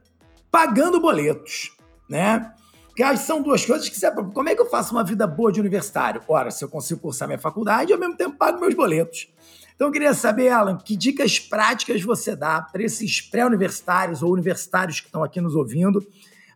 pagando 0.50 1.00
boletos, 1.00 1.76
né? 2.08 2.54
Porque 2.86 3.16
são 3.16 3.42
duas 3.42 3.66
coisas 3.66 3.88
que 3.88 3.98
você. 3.98 4.10
Como 4.10 4.48
é 4.48 4.54
que 4.54 4.62
eu 4.62 4.70
faço 4.70 4.94
uma 4.94 5.04
vida 5.04 5.26
boa 5.26 5.52
de 5.52 5.60
universitário? 5.60 6.22
Ora, 6.28 6.50
se 6.50 6.64
eu 6.64 6.68
consigo 6.68 7.00
cursar 7.00 7.28
minha 7.28 7.38
faculdade, 7.38 7.92
ao 7.92 7.98
mesmo 7.98 8.16
tempo 8.16 8.38
pago 8.38 8.60
meus 8.60 8.74
boletos. 8.74 9.28
Então 9.74 9.88
eu 9.88 9.92
queria 9.92 10.14
saber, 10.14 10.48
Alan, 10.48 10.78
que 10.78 10.96
dicas 10.96 11.38
práticas 11.38 12.00
você 12.02 12.36
dá 12.36 12.62
para 12.62 12.82
esses 12.82 13.20
pré-universitários 13.20 14.22
ou 14.22 14.32
universitários 14.32 15.00
que 15.00 15.06
estão 15.06 15.24
aqui 15.24 15.40
nos 15.40 15.56
ouvindo, 15.56 16.06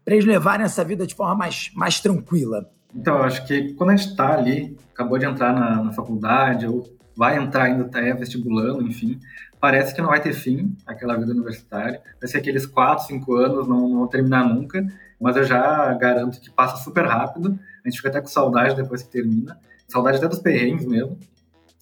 para 0.04 0.14
eles 0.14 0.24
levarem 0.24 0.64
essa 0.64 0.84
vida 0.84 1.06
de 1.06 1.14
forma 1.14 1.34
mais, 1.34 1.70
mais 1.74 2.00
tranquila? 2.00 2.70
Então, 2.94 3.18
eu 3.18 3.24
acho 3.24 3.46
que 3.46 3.74
quando 3.74 3.90
a 3.90 3.96
gente 3.96 4.10
está 4.10 4.34
ali, 4.34 4.76
acabou 4.92 5.18
de 5.18 5.26
entrar 5.26 5.52
na, 5.52 5.84
na, 5.84 5.92
faculdade, 5.92 6.66
ou 6.66 6.88
vai 7.16 7.36
entrar 7.38 7.64
ainda, 7.64 7.84
está 7.84 8.00
vestibulando, 8.14 8.86
enfim, 8.86 9.20
parece 9.60 9.94
que 9.94 10.00
não 10.00 10.08
vai 10.08 10.20
ter 10.20 10.32
fim 10.32 10.76
aquela 10.86 11.16
vida 11.16 11.32
universitária. 11.32 12.00
Vai 12.20 12.28
ser 12.28 12.38
aqueles 12.38 12.66
quatro, 12.66 13.06
cinco 13.06 13.34
anos, 13.34 13.68
não, 13.68 13.88
não 13.88 14.06
terminar 14.06 14.44
nunca, 14.48 14.86
mas 15.20 15.36
eu 15.36 15.44
já 15.44 15.92
garanto 15.94 16.40
que 16.40 16.50
passa 16.50 16.82
super 16.82 17.04
rápido. 17.06 17.58
A 17.84 17.88
gente 17.88 17.98
fica 17.98 18.08
até 18.08 18.20
com 18.20 18.28
saudade 18.28 18.76
depois 18.76 19.02
que 19.02 19.10
termina. 19.10 19.58
Saudade 19.86 20.18
até 20.18 20.28
dos 20.28 20.38
perrengues 20.40 20.86
mesmo. 20.86 21.18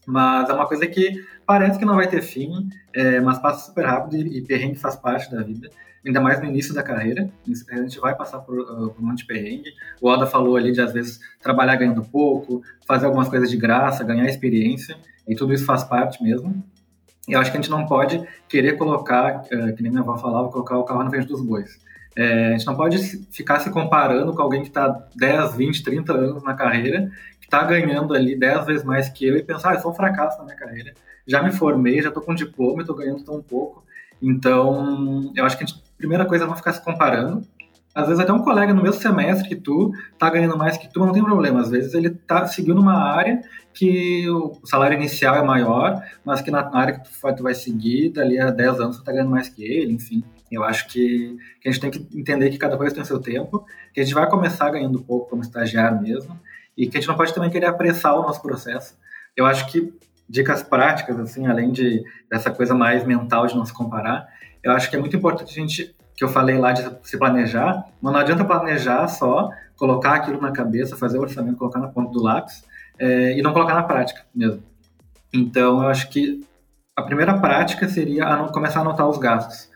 Mas 0.07 0.49
é 0.49 0.53
uma 0.53 0.66
coisa 0.66 0.87
que 0.87 1.25
parece 1.45 1.79
que 1.79 1.85
não 1.85 1.97
vai 1.97 2.09
ter 2.09 2.23
fim, 2.23 2.69
é, 2.95 3.21
mas 3.21 3.38
passa 3.38 3.66
super 3.66 3.85
rápido 3.85 4.16
e, 4.16 4.38
e 4.38 4.42
perrengue 4.42 4.77
faz 4.77 4.97
parte 4.97 5.31
da 5.31 5.42
vida, 5.42 5.69
ainda 6.07 6.21
mais 6.21 6.40
no 6.40 6.47
início 6.47 6.73
da 6.73 6.83
carreira. 6.83 7.29
A 7.71 7.77
gente 7.77 7.99
vai 7.99 8.14
passar 8.14 8.38
por, 8.38 8.59
uh, 8.61 8.90
por 8.90 9.03
um 9.03 9.07
monte 9.07 9.19
de 9.19 9.27
perrengue. 9.27 9.71
O 10.01 10.09
Oda 10.09 10.27
falou 10.27 10.57
ali 10.57 10.73
de, 10.73 10.81
às 10.81 10.92
vezes, 10.92 11.21
trabalhar 11.42 11.77
ganhando 11.77 12.03
pouco, 12.03 12.62
fazer 12.87 13.07
algumas 13.07 13.29
coisas 13.29 13.51
de 13.51 13.57
graça, 13.57 14.05
ganhar 14.05 14.27
experiência, 14.27 14.97
e 15.27 15.35
tudo 15.35 15.53
isso 15.53 15.64
faz 15.64 15.85
parte 15.85 16.23
mesmo. 16.23 16.64
E 17.29 17.33
eu 17.33 17.40
acho 17.40 17.51
que 17.51 17.59
a 17.59 17.61
gente 17.61 17.71
não 17.71 17.87
pode 17.87 18.23
querer 18.49 18.77
colocar, 18.77 19.42
uh, 19.42 19.75
que 19.75 19.83
nem 19.83 19.90
minha 19.90 20.03
avó 20.03 20.16
falava, 20.16 20.49
colocar 20.49 20.79
o 20.79 20.85
carro 20.85 21.03
na 21.03 21.11
frente 21.11 21.27
dos 21.27 21.40
bois. 21.40 21.85
É, 22.19 22.47
a 22.47 22.51
gente 22.53 22.66
não 22.66 22.75
pode 22.75 22.97
ficar 23.31 23.61
se 23.61 23.69
comparando 23.69 24.33
com 24.33 24.40
alguém 24.40 24.62
que 24.62 24.69
está 24.69 24.88
10, 25.16 25.55
20, 25.55 25.83
30 25.83 26.14
anos 26.14 26.42
na 26.42 26.55
carreira 26.55 27.11
está 27.47 27.62
ganhando 27.62 28.12
ali 28.14 28.37
10 28.37 28.66
vezes 28.66 28.85
mais 28.85 29.09
que 29.09 29.27
eu 29.27 29.37
e 29.37 29.42
pensar, 29.42 29.71
ah, 29.71 29.75
eu 29.75 29.81
sou 29.81 29.92
um 29.92 29.95
fracasso 29.95 30.38
na 30.38 30.45
minha 30.45 30.57
carreira. 30.57 30.95
Já 31.27 31.42
me 31.42 31.53
formei, 31.53 32.03
já 32.03 32.09
estou 32.09 32.23
com 32.23 32.35
diploma 32.35 32.79
e 32.79 32.81
estou 32.81 32.95
ganhando 32.95 33.25
tão 33.25 33.40
pouco. 33.40 33.85
Então, 34.21 35.33
eu 35.35 35.45
acho 35.45 35.57
que 35.57 35.64
a, 35.64 35.66
gente, 35.66 35.83
primeira 35.97 36.25
coisa 36.25 36.47
não 36.47 36.57
ficar 36.57 36.73
se 36.73 36.85
comparando. 36.85 37.47
Às 37.95 38.09
vezes 38.09 38.21
até 38.21 38.31
um 38.31 38.43
colega 38.43 38.75
no 38.75 38.83
mesmo 38.83 39.01
semestre 39.01 39.49
que 39.49 39.57
tu 39.57 39.91
está 40.13 40.29
ganhando 40.29 40.57
mais 40.59 40.77
que 40.77 40.87
tu, 40.87 41.01
não 41.01 41.13
tem 41.13 41.25
problema. 41.25 41.61
Às 41.61 41.71
vezes 41.71 41.95
ele 41.95 42.11
tá 42.11 42.47
seguindo 42.47 42.79
uma 42.79 42.95
área 42.95 43.41
que 43.73 44.29
o 44.29 44.61
salário 44.65 44.97
inicial 44.97 45.35
é 45.37 45.43
maior, 45.43 46.03
mas 46.23 46.43
que 46.43 46.51
na 46.51 46.71
área 46.77 46.99
que 46.99 47.09
tu, 47.09 47.37
tu 47.37 47.43
vai 47.43 47.55
seguir, 47.55 48.11
dali 48.11 48.39
a 48.39 48.51
10 48.51 48.81
anos 48.81 48.97
tu 48.97 49.01
está 49.01 49.13
ganhando 49.13 49.31
mais 49.31 49.49
que 49.49 49.65
ele, 49.65 49.95
enfim. 49.95 50.23
Eu 50.51 50.63
acho 50.63 50.87
que, 50.89 51.37
que, 51.61 51.69
a 51.69 51.73
gente 51.73 51.81
tem 51.81 51.91
que 51.91 52.19
entender 52.19 52.51
que 52.51 52.59
cada 52.59 52.77
coisa 52.77 52.95
tem 52.95 53.05
seu 53.05 53.19
tempo, 53.19 53.65
que 53.93 54.01
a 54.01 54.05
gente 54.05 54.15
vai 54.15 54.29
começar 54.29 54.71
ganhando 54.71 55.03
pouco 55.03 55.31
como 55.31 55.43
estagiário 55.43 56.01
mesmo, 56.01 56.39
e 56.77 56.87
que 56.87 56.97
a 56.97 57.01
gente 57.01 57.09
não 57.09 57.17
pode 57.17 57.35
também 57.35 57.51
querer 57.51 57.67
apressar 57.67 58.15
o 58.15 58.23
nosso 58.23 58.41
processo. 58.43 58.97
Eu 59.35 59.47
acho 59.47 59.67
que 59.73 59.93
dicas 60.29 60.63
práticas, 60.63 61.19
assim, 61.19 61.47
além 61.47 61.73
de 61.73 62.05
dessa 62.31 62.51
coisa 62.51 62.75
mais 62.75 63.05
mental 63.05 63.47
de 63.47 63.57
não 63.57 63.65
se 63.65 63.73
comparar, 63.73 64.29
eu 64.67 64.73
acho 64.73 64.91
que 64.91 64.97
é 64.97 64.99
muito 64.99 65.17
importante 65.17 65.51
a 65.51 65.63
gente, 65.63 65.95
que 66.17 66.25
eu 66.25 66.29
falei 66.29 66.59
lá 66.59 66.73
de 66.73 66.83
se 67.03 67.19
planejar, 67.19 67.87
mas 68.01 68.13
não 68.13 68.21
adianta 68.21 68.45
planejar 68.45 69.07
só, 69.09 69.51
colocar 69.77 70.15
aquilo 70.15 70.41
na 70.41 70.51
cabeça, 70.51 70.97
fazer 70.97 71.19
o 71.19 71.23
orçamento, 71.23 71.57
colocar 71.57 71.79
na 71.79 71.89
ponta 71.89 72.11
do 72.11 72.23
lápis 72.23 72.65
é, 72.99 73.39
e 73.39 73.43
não 73.43 73.53
colocar 73.53 73.75
na 73.75 73.83
prática 73.83 74.23
mesmo. 74.35 74.63
Então, 75.33 75.83
eu 75.83 75.89
acho 75.89 76.09
que 76.09 76.45
a 76.97 77.03
primeira 77.03 77.39
prática 77.39 77.89
seria 77.89 78.25
a 78.25 78.49
começar 78.49 78.81
a 78.81 78.83
anotar 78.83 79.09
os 79.09 79.19
gastos. 79.19 79.71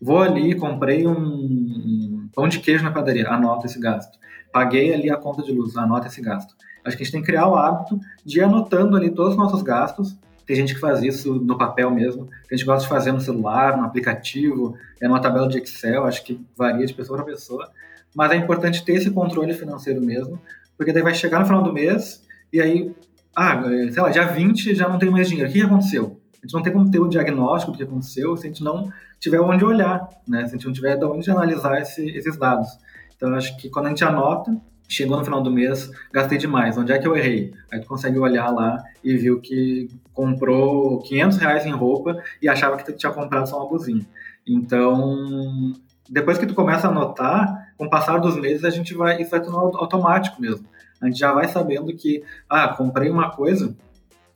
Vou 0.00 0.20
ali, 0.20 0.54
comprei 0.54 1.06
um 1.06 2.28
pão 2.34 2.48
de 2.48 2.60
queijo 2.60 2.84
na 2.84 2.90
padaria, 2.90 3.28
anota 3.28 3.66
esse 3.66 3.78
gasto 3.78 4.18
paguei 4.56 4.94
ali 4.94 5.10
a 5.10 5.18
conta 5.18 5.42
de 5.42 5.52
luz, 5.52 5.76
anota 5.76 6.06
esse 6.06 6.22
gasto. 6.22 6.54
Acho 6.82 6.96
que 6.96 7.02
a 7.02 7.04
gente 7.04 7.12
tem 7.12 7.20
que 7.20 7.26
criar 7.26 7.46
o 7.46 7.56
hábito 7.56 8.00
de 8.24 8.38
ir 8.38 8.42
anotando 8.42 8.96
ali 8.96 9.10
todos 9.10 9.32
os 9.32 9.36
nossos 9.36 9.60
gastos. 9.60 10.16
Tem 10.46 10.54
gente 10.54 10.74
que 10.74 10.80
faz 10.80 11.02
isso 11.02 11.34
no 11.34 11.58
papel 11.58 11.90
mesmo, 11.90 12.28
a 12.50 12.54
gente 12.54 12.64
gosta 12.64 12.82
de 12.84 12.88
fazer 12.88 13.10
no 13.10 13.20
celular, 13.20 13.76
no 13.76 13.84
aplicativo, 13.84 14.76
é 15.00 15.08
numa 15.08 15.20
tabela 15.20 15.48
de 15.48 15.58
Excel, 15.58 16.04
acho 16.04 16.24
que 16.24 16.40
varia 16.56 16.86
de 16.86 16.94
pessoa 16.94 17.18
para 17.18 17.26
pessoa. 17.26 17.68
Mas 18.14 18.30
é 18.30 18.36
importante 18.36 18.84
ter 18.84 18.94
esse 18.94 19.10
controle 19.10 19.52
financeiro 19.52 20.00
mesmo, 20.00 20.40
porque 20.78 20.92
daí 20.92 21.02
vai 21.02 21.14
chegar 21.14 21.40
no 21.40 21.46
final 21.46 21.62
do 21.62 21.72
mês 21.72 22.24
e 22.52 22.60
aí, 22.60 22.94
ah, 23.34 23.60
sei 23.90 24.02
lá, 24.02 24.08
dia 24.08 24.24
20 24.24 24.74
já 24.74 24.88
não 24.88 24.98
tem 24.98 25.10
mais 25.10 25.28
dinheiro. 25.28 25.50
O 25.50 25.52
que 25.52 25.60
aconteceu? 25.60 26.20
A 26.34 26.46
gente 26.46 26.54
não 26.54 26.62
tem 26.62 26.72
como 26.72 26.90
ter 26.90 27.00
o 27.00 27.08
diagnóstico 27.08 27.72
do 27.72 27.78
que 27.78 27.84
aconteceu 27.84 28.36
se 28.36 28.46
a 28.46 28.48
gente 28.48 28.62
não 28.62 28.90
tiver 29.18 29.40
onde 29.40 29.64
olhar, 29.64 30.08
né? 30.28 30.46
Se 30.46 30.54
a 30.54 30.56
gente 30.56 30.66
não 30.66 30.72
tiver 30.72 30.96
de 30.96 31.04
onde 31.04 31.28
analisar 31.28 31.80
esse, 31.80 32.08
esses 32.10 32.36
dados. 32.36 32.68
Então, 33.16 33.34
acho 33.34 33.56
que 33.56 33.68
quando 33.68 33.86
a 33.86 33.88
gente 33.88 34.04
anota, 34.04 34.56
chegou 34.88 35.16
no 35.16 35.24
final 35.24 35.42
do 35.42 35.50
mês, 35.50 35.90
gastei 36.12 36.38
demais, 36.38 36.76
onde 36.78 36.92
é 36.92 36.98
que 36.98 37.06
eu 37.06 37.16
errei? 37.16 37.52
Aí 37.72 37.80
tu 37.80 37.86
consegue 37.86 38.18
olhar 38.18 38.50
lá 38.50 38.82
e 39.02 39.16
viu 39.16 39.40
que 39.40 39.88
comprou 40.12 41.00
500 41.02 41.38
reais 41.38 41.66
em 41.66 41.72
roupa 41.72 42.22
e 42.40 42.48
achava 42.48 42.76
que 42.76 42.84
tu 42.84 42.92
tinha 42.92 43.12
comprado 43.12 43.48
só 43.48 43.58
uma 43.58 43.68
blusinha. 43.68 44.06
Então, 44.46 45.72
depois 46.08 46.38
que 46.38 46.46
tu 46.46 46.54
começa 46.54 46.86
a 46.86 46.90
anotar, 46.90 47.72
com 47.76 47.86
o 47.86 47.90
passar 47.90 48.18
dos 48.18 48.36
meses, 48.36 48.64
a 48.64 48.70
gente 48.70 48.94
vai, 48.94 49.20
isso 49.20 49.30
vai 49.30 49.42
tornar 49.42 49.58
automático 49.58 50.40
mesmo. 50.40 50.66
A 51.00 51.06
gente 51.06 51.18
já 51.18 51.32
vai 51.32 51.46
sabendo 51.48 51.94
que, 51.94 52.22
ah, 52.48 52.68
comprei 52.68 53.10
uma 53.10 53.30
coisa, 53.30 53.76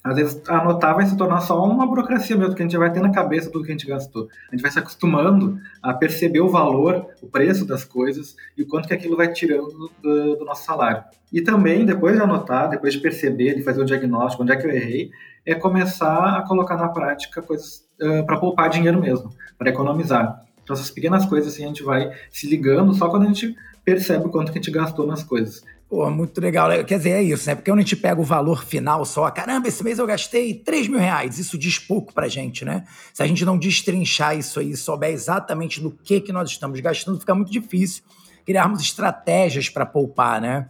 às 0.03 0.17
vezes 0.17 0.43
anotar 0.49 0.95
vai 0.95 1.07
se 1.07 1.17
tornar 1.17 1.41
só 1.41 1.63
uma 1.63 1.87
burocracia 1.87 2.37
mesmo, 2.37 2.55
que 2.55 2.63
a 2.63 2.65
gente 2.65 2.77
vai 2.77 2.91
ter 2.91 3.01
na 3.01 3.11
cabeça 3.11 3.51
tudo 3.51 3.65
que 3.65 3.71
a 3.71 3.75
gente 3.75 3.87
gastou. 3.87 4.29
A 4.49 4.55
gente 4.55 4.63
vai 4.63 4.71
se 4.71 4.79
acostumando 4.79 5.59
a 5.83 5.93
perceber 5.93 6.41
o 6.41 6.49
valor, 6.49 7.07
o 7.23 7.27
preço 7.27 7.67
das 7.67 7.85
coisas 7.85 8.35
e 8.57 8.63
o 8.63 8.67
quanto 8.67 8.89
que 8.89 8.95
aquilo 8.95 9.17
vai 9.17 9.31
tirando 9.31 9.91
do, 10.03 10.37
do 10.37 10.45
nosso 10.45 10.65
salário. 10.65 11.05
E 11.31 11.43
também, 11.43 11.85
depois 11.85 12.17
de 12.17 12.23
anotar, 12.23 12.71
depois 12.71 12.95
de 12.95 13.01
perceber, 13.01 13.55
de 13.55 13.63
fazer 13.63 13.83
o 13.83 13.85
diagnóstico, 13.85 14.43
onde 14.43 14.53
é 14.53 14.57
que 14.57 14.67
eu 14.67 14.71
errei, 14.71 15.11
é 15.45 15.55
começar 15.55 16.39
a 16.39 16.43
colocar 16.43 16.77
na 16.77 16.89
prática 16.89 17.43
coisas 17.43 17.85
uh, 18.01 18.25
para 18.25 18.39
poupar 18.39 18.71
dinheiro 18.71 19.01
mesmo, 19.01 19.31
para 19.59 19.71
economizar. 19.71 20.45
Então, 20.63 20.75
essas 20.75 20.91
pequenas 20.91 21.27
coisas 21.27 21.53
assim, 21.53 21.65
a 21.65 21.69
gente 21.69 21.83
vai 21.83 22.11
se 22.31 22.49
ligando 22.49 22.95
só 22.95 23.09
quando 23.09 23.25
a 23.25 23.27
gente 23.27 23.55
percebe 23.85 24.27
o 24.27 24.31
quanto 24.31 24.53
que 24.53 24.59
a 24.59 24.63
gente 24.63 24.71
gastou 24.71 25.07
nas 25.07 25.23
coisas. 25.23 25.63
Pô, 25.91 26.09
muito 26.09 26.41
legal. 26.41 26.71
Quer 26.85 26.99
dizer, 26.99 27.11
é 27.11 27.23
isso, 27.23 27.49
né? 27.49 27.57
Porque 27.57 27.69
quando 27.69 27.81
a 27.81 27.83
gente 27.83 27.97
pega 27.97 28.21
o 28.21 28.25
valor 28.25 28.65
final 28.65 29.05
só, 29.05 29.29
caramba, 29.29 29.67
esse 29.67 29.83
mês 29.83 29.99
eu 29.99 30.07
gastei 30.07 30.55
3 30.55 30.87
mil 30.87 31.01
reais. 31.01 31.37
Isso 31.37 31.59
diz 31.59 31.81
pouco 31.81 32.15
pra 32.15 32.29
gente, 32.29 32.65
né? 32.65 32.85
Se 33.13 33.25
a 33.25 33.27
gente 33.27 33.45
não 33.45 33.59
destrinchar 33.59 34.39
isso 34.39 34.61
aí, 34.61 34.77
souber 34.77 35.11
exatamente 35.11 35.81
do 35.81 35.91
que, 35.91 36.21
que 36.21 36.33
nós 36.33 36.49
estamos 36.49 36.79
gastando, 36.79 37.19
fica 37.19 37.35
muito 37.35 37.51
difícil 37.51 38.05
criarmos 38.47 38.81
estratégias 38.81 39.69
para 39.69 39.85
poupar, 39.85 40.41
né? 40.41 40.69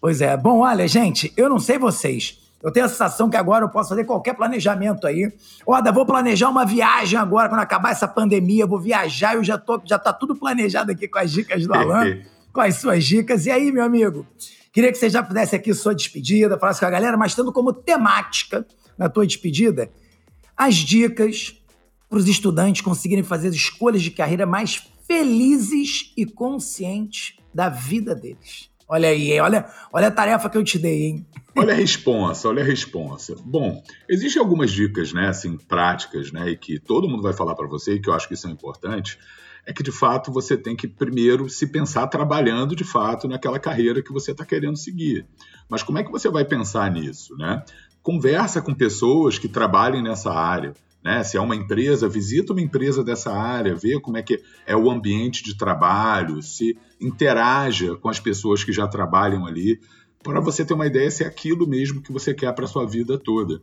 Pois 0.00 0.22
é. 0.22 0.34
Bom, 0.38 0.60
olha, 0.60 0.88
gente, 0.88 1.30
eu 1.36 1.50
não 1.50 1.60
sei 1.60 1.78
vocês. 1.78 2.38
Eu 2.62 2.72
tenho 2.72 2.86
a 2.86 2.88
sensação 2.88 3.28
que 3.28 3.36
agora 3.36 3.66
eu 3.66 3.68
posso 3.68 3.90
fazer 3.90 4.04
qualquer 4.04 4.34
planejamento 4.34 5.06
aí. 5.06 5.30
Olha, 5.66 5.92
vou 5.92 6.06
planejar 6.06 6.48
uma 6.48 6.64
viagem 6.64 7.18
agora, 7.18 7.50
quando 7.50 7.60
acabar 7.60 7.90
essa 7.90 8.08
pandemia, 8.08 8.64
eu 8.64 8.68
vou 8.68 8.80
viajar, 8.80 9.34
eu 9.34 9.44
já, 9.44 9.58
tô, 9.58 9.82
já 9.84 9.98
tá 9.98 10.14
tudo 10.14 10.34
planejado 10.34 10.92
aqui 10.92 11.06
com 11.06 11.18
as 11.18 11.30
dicas 11.30 11.66
do 11.66 11.74
Alan, 11.74 12.22
com 12.50 12.60
as 12.62 12.76
suas 12.76 13.04
dicas. 13.04 13.44
E 13.44 13.50
aí, 13.50 13.70
meu 13.70 13.84
amigo? 13.84 14.26
Queria 14.72 14.90
que 14.90 14.98
você 14.98 15.10
já 15.10 15.22
pudesse 15.22 15.54
aqui 15.54 15.74
sua 15.74 15.94
despedida, 15.94 16.58
falasse 16.58 16.80
com 16.80 16.86
a 16.86 16.90
galera, 16.90 17.16
mas 17.16 17.34
tendo 17.34 17.52
como 17.52 17.72
temática 17.72 18.66
na 18.96 19.08
tua 19.08 19.26
despedida 19.26 19.90
as 20.56 20.76
dicas 20.76 21.60
para 22.08 22.18
os 22.18 22.28
estudantes 22.28 22.82
conseguirem 22.82 23.24
fazer 23.24 23.48
escolhas 23.48 24.02
de 24.02 24.10
carreira 24.10 24.46
mais 24.46 24.82
felizes 25.06 26.12
e 26.16 26.24
conscientes 26.24 27.36
da 27.52 27.68
vida 27.68 28.14
deles. 28.14 28.70
Olha 28.88 29.08
aí, 29.08 29.40
olha, 29.40 29.66
olha 29.92 30.08
a 30.08 30.10
tarefa 30.10 30.50
que 30.50 30.58
eu 30.58 30.64
te 30.64 30.78
dei, 30.78 31.06
hein? 31.06 31.26
Olha 31.56 31.72
a 31.72 31.76
responsa, 31.76 32.48
olha 32.48 32.62
a 32.62 32.66
responsa. 32.66 33.34
Bom, 33.44 33.82
existem 34.08 34.40
algumas 34.40 34.70
dicas, 34.70 35.12
né, 35.12 35.28
assim, 35.28 35.56
práticas, 35.56 36.30
né, 36.32 36.50
e 36.50 36.56
que 36.56 36.78
todo 36.78 37.08
mundo 37.08 37.22
vai 37.22 37.32
falar 37.32 37.54
para 37.54 37.66
você 37.66 37.94
e 37.94 38.00
que 38.00 38.08
eu 38.08 38.14
acho 38.14 38.28
que 38.28 38.36
são 38.36 38.50
importantes 38.50 39.18
é 39.66 39.72
que 39.72 39.82
de 39.82 39.92
fato 39.92 40.32
você 40.32 40.56
tem 40.56 40.74
que 40.74 40.88
primeiro 40.88 41.48
se 41.48 41.66
pensar 41.66 42.06
trabalhando 42.08 42.74
de 42.74 42.84
fato 42.84 43.28
naquela 43.28 43.58
carreira 43.58 44.02
que 44.02 44.12
você 44.12 44.32
está 44.32 44.44
querendo 44.44 44.76
seguir. 44.76 45.26
Mas 45.68 45.82
como 45.82 45.98
é 45.98 46.02
que 46.02 46.10
você 46.10 46.28
vai 46.28 46.44
pensar 46.44 46.90
nisso, 46.90 47.36
né? 47.36 47.62
Conversa 48.02 48.60
com 48.60 48.74
pessoas 48.74 49.38
que 49.38 49.48
trabalhem 49.48 50.02
nessa 50.02 50.32
área. 50.32 50.74
Né? 51.04 51.22
Se 51.24 51.36
é 51.36 51.40
uma 51.40 51.56
empresa, 51.56 52.08
visita 52.08 52.52
uma 52.52 52.60
empresa 52.62 53.02
dessa 53.02 53.32
área, 53.32 53.74
vê 53.74 54.00
como 54.00 54.16
é 54.16 54.22
que 54.22 54.40
é 54.66 54.76
o 54.76 54.90
ambiente 54.90 55.42
de 55.42 55.56
trabalho, 55.56 56.42
se 56.42 56.76
interaja 57.00 57.96
com 57.96 58.08
as 58.08 58.20
pessoas 58.20 58.62
que 58.62 58.72
já 58.72 58.86
trabalham 58.86 59.46
ali, 59.46 59.80
para 60.22 60.40
você 60.40 60.64
ter 60.64 60.74
uma 60.74 60.86
ideia 60.86 61.10
se 61.10 61.24
é 61.24 61.26
aquilo 61.26 61.66
mesmo 61.66 62.00
que 62.00 62.12
você 62.12 62.32
quer 62.32 62.52
para 62.54 62.64
a 62.64 62.68
sua 62.68 62.86
vida 62.86 63.18
toda. 63.18 63.60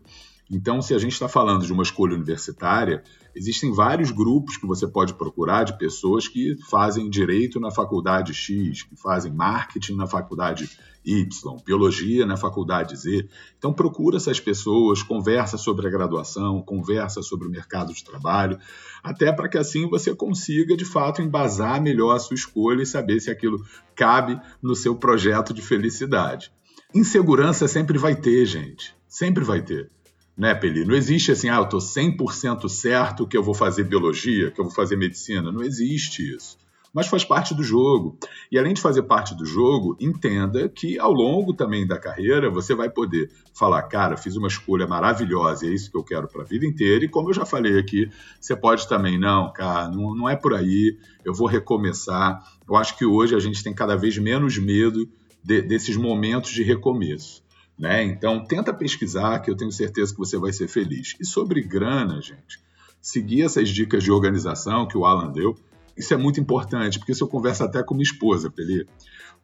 Então, 0.52 0.82
se 0.82 0.96
a 0.96 0.98
gente 0.98 1.14
está 1.14 1.30
falando 1.30 1.64
de 1.64 1.72
uma 1.72 1.84
escolha 1.84 2.16
universitária, 2.16 3.04
existem 3.36 3.72
vários 3.72 4.10
grupos 4.10 4.58
que 4.58 4.66
você 4.66 4.88
pode 4.88 5.14
procurar 5.14 5.64
de 5.64 5.78
pessoas 5.78 6.28
que 6.28 6.58
fazem 6.68 7.08
direito 7.08 7.60
na 7.60 7.70
faculdade 7.70 8.34
X, 8.34 8.82
que 8.82 8.96
fazem 8.96 9.32
marketing 9.32 9.94
na 9.94 10.08
faculdade 10.08 10.68
Y, 11.06 11.28
biologia 11.64 12.26
na 12.26 12.36
faculdade 12.36 12.96
Z. 12.96 13.30
Então, 13.60 13.72
procura 13.72 14.18
essas 14.18 14.40
pessoas, 14.40 15.04
conversa 15.04 15.56
sobre 15.56 15.86
a 15.86 15.92
graduação, 15.92 16.64
conversa 16.64 17.22
sobre 17.22 17.48
o 17.48 17.52
mercado 17.52 17.94
de 17.94 18.04
trabalho, 18.04 18.58
até 19.04 19.32
para 19.32 19.48
que 19.48 19.58
assim 19.58 19.88
você 19.88 20.16
consiga, 20.16 20.76
de 20.76 20.86
fato, 20.86 21.22
embasar 21.22 21.80
melhor 21.80 22.16
a 22.16 22.20
sua 22.20 22.34
escolha 22.34 22.82
e 22.82 22.88
saber 22.88 23.20
se 23.20 23.30
aquilo 23.30 23.64
cabe 23.96 24.42
no 24.64 24.76
seu 24.76 24.96
projeto 24.96 25.54
de 25.54 25.62
felicidade. 25.62 26.52
Insegurança 26.92 27.68
sempre 27.68 28.00
vai 28.00 28.16
ter, 28.16 28.48
gente. 28.48 28.96
Sempre 29.08 29.44
vai 29.44 29.62
ter 29.62 29.92
né, 30.40 30.56
Peli? 30.56 30.86
Não 30.86 30.96
existe 30.96 31.34
assim, 31.34 31.50
ah, 31.50 31.58
eu 31.58 31.64
estou 31.64 31.82
100% 31.82 32.70
certo 32.70 33.28
que 33.28 33.38
eu 33.38 33.44
vou 33.44 33.54
fazer 33.54 33.84
biologia, 33.84 34.50
que 34.50 34.62
eu 34.62 34.64
vou 34.64 34.74
fazer 34.74 34.96
medicina. 34.96 35.52
Não 35.52 35.62
existe 35.62 36.34
isso. 36.34 36.58
Mas 36.94 37.08
faz 37.08 37.26
parte 37.26 37.54
do 37.54 37.62
jogo. 37.62 38.18
E 38.50 38.58
além 38.58 38.74
de 38.74 38.82
fazer 38.82 39.04
parte 39.04 39.36
do 39.36 39.46
jogo, 39.46 39.98
entenda 40.00 40.70
que 40.70 40.98
ao 40.98 41.12
longo 41.12 41.54
também 41.54 41.86
da 41.86 42.00
carreira 42.00 42.50
você 42.50 42.74
vai 42.74 42.90
poder 42.90 43.30
falar, 43.54 43.84
cara, 43.84 44.16
fiz 44.16 44.38
uma 44.38 44.48
escolha 44.48 44.88
maravilhosa 44.88 45.68
é 45.68 45.70
isso 45.70 45.92
que 45.92 45.98
eu 45.98 46.04
quero 46.04 46.30
para 46.30 46.42
a 46.44 46.46
vida 46.46 46.66
inteira. 46.66 47.04
E 47.04 47.10
como 47.10 47.30
eu 47.30 47.34
já 47.34 47.46
falei 47.46 47.78
aqui, 47.78 48.10
você 48.40 48.56
pode 48.56 48.88
também, 48.88 49.20
não, 49.20 49.52
cara, 49.52 49.90
não, 49.90 50.16
não 50.16 50.30
é 50.30 50.38
por 50.38 50.54
aí, 50.54 50.98
eu 51.26 51.34
vou 51.34 51.48
recomeçar. 51.48 52.42
Eu 52.68 52.78
acho 52.78 52.98
que 52.98 53.06
hoje 53.06 53.36
a 53.36 53.40
gente 53.40 53.62
tem 53.62 53.74
cada 53.74 53.98
vez 53.98 54.18
menos 54.18 54.58
medo 54.58 55.06
de, 55.44 55.62
desses 55.62 55.98
momentos 55.98 56.52
de 56.52 56.64
recomeço. 56.64 57.44
Né? 57.80 58.04
Então, 58.04 58.44
tenta 58.44 58.74
pesquisar, 58.74 59.40
que 59.40 59.50
eu 59.50 59.56
tenho 59.56 59.72
certeza 59.72 60.12
que 60.12 60.20
você 60.20 60.38
vai 60.38 60.52
ser 60.52 60.68
feliz. 60.68 61.16
E 61.18 61.26
sobre 61.26 61.62
grana, 61.62 62.22
gente, 62.22 62.60
seguir 63.02 63.44
essas 63.44 63.70
dicas 63.70 64.04
de 64.04 64.12
organização 64.12 64.86
que 64.86 64.98
o 64.98 65.06
Alan 65.06 65.32
deu, 65.32 65.58
isso 65.96 66.14
é 66.14 66.18
muito 66.18 66.42
importante, 66.42 67.00
porque 67.00 67.14
isso 67.14 67.24
eu 67.24 67.28
converso 67.30 67.64
até 67.64 67.82
com 67.82 67.94
minha 67.94 68.04
esposa, 68.04 68.52
Peli. 68.52 68.86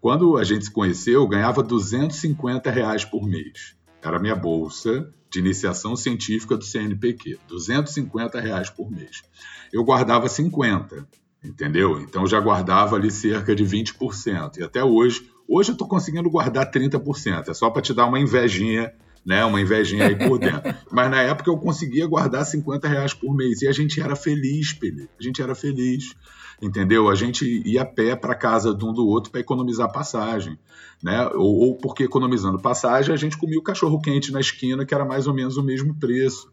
Quando 0.01 0.37
a 0.37 0.43
gente 0.43 0.65
se 0.65 0.71
conheceu, 0.71 1.21
eu 1.21 1.27
ganhava 1.27 1.63
250 1.63 2.69
reais 2.69 3.05
por 3.05 3.25
mês. 3.25 3.75
Era 4.01 4.19
minha 4.19 4.35
bolsa 4.35 5.09
de 5.31 5.39
iniciação 5.39 5.95
científica 5.95 6.57
do 6.57 6.63
CNPq, 6.63 7.39
250 7.47 8.39
reais 8.39 8.69
por 8.69 8.91
mês. 8.91 9.23
Eu 9.71 9.83
guardava 9.83 10.27
50, 10.27 11.07
entendeu? 11.43 11.99
Então 12.01 12.23
eu 12.23 12.27
já 12.27 12.39
guardava 12.39 12.97
ali 12.97 13.09
cerca 13.09 13.55
de 13.55 13.65
20%. 13.65 14.57
E 14.57 14.63
até 14.63 14.83
hoje 14.83 15.29
Hoje 15.47 15.71
eu 15.71 15.73
estou 15.73 15.87
conseguindo 15.87 16.29
guardar 16.29 16.69
30%, 16.71 17.49
é 17.49 17.53
só 17.53 17.69
para 17.69 17.81
te 17.81 17.93
dar 17.93 18.07
uma 18.07 18.19
invejinha, 18.19 18.91
né? 19.25 19.43
Uma 19.45 19.59
invejinha 19.59 20.07
aí 20.07 20.15
por 20.15 20.37
dentro. 20.37 20.73
Mas 20.91 21.09
na 21.09 21.21
época 21.21 21.49
eu 21.49 21.57
conseguia 21.57 22.05
guardar 22.07 22.45
50 22.45 22.87
reais 22.87 23.13
por 23.13 23.35
mês 23.35 23.61
e 23.61 23.67
a 23.67 23.71
gente 23.71 23.99
era 23.99 24.15
feliz, 24.15 24.73
Pele. 24.73 25.09
A 25.19 25.23
gente 25.23 25.41
era 25.41 25.55
feliz, 25.55 26.13
entendeu? 26.61 27.09
A 27.09 27.15
gente 27.15 27.45
ia 27.65 27.81
a 27.81 27.85
pé 27.85 28.15
para 28.15 28.35
casa 28.35 28.73
de 28.73 28.85
um 28.85 28.93
do 28.93 29.07
outro 29.07 29.31
para 29.31 29.41
economizar 29.41 29.91
passagem, 29.91 30.57
né? 31.03 31.27
Ou, 31.35 31.55
ou 31.59 31.77
porque 31.77 32.03
economizando 32.03 32.59
passagem 32.59 33.13
a 33.13 33.17
gente 33.17 33.37
comia 33.37 33.59
o 33.59 33.63
cachorro 33.63 33.99
quente 33.99 34.31
na 34.31 34.39
esquina 34.39 34.85
que 34.85 34.93
era 34.93 35.05
mais 35.05 35.27
ou 35.27 35.33
menos 35.33 35.57
o 35.57 35.63
mesmo 35.63 35.93
preço. 35.95 36.49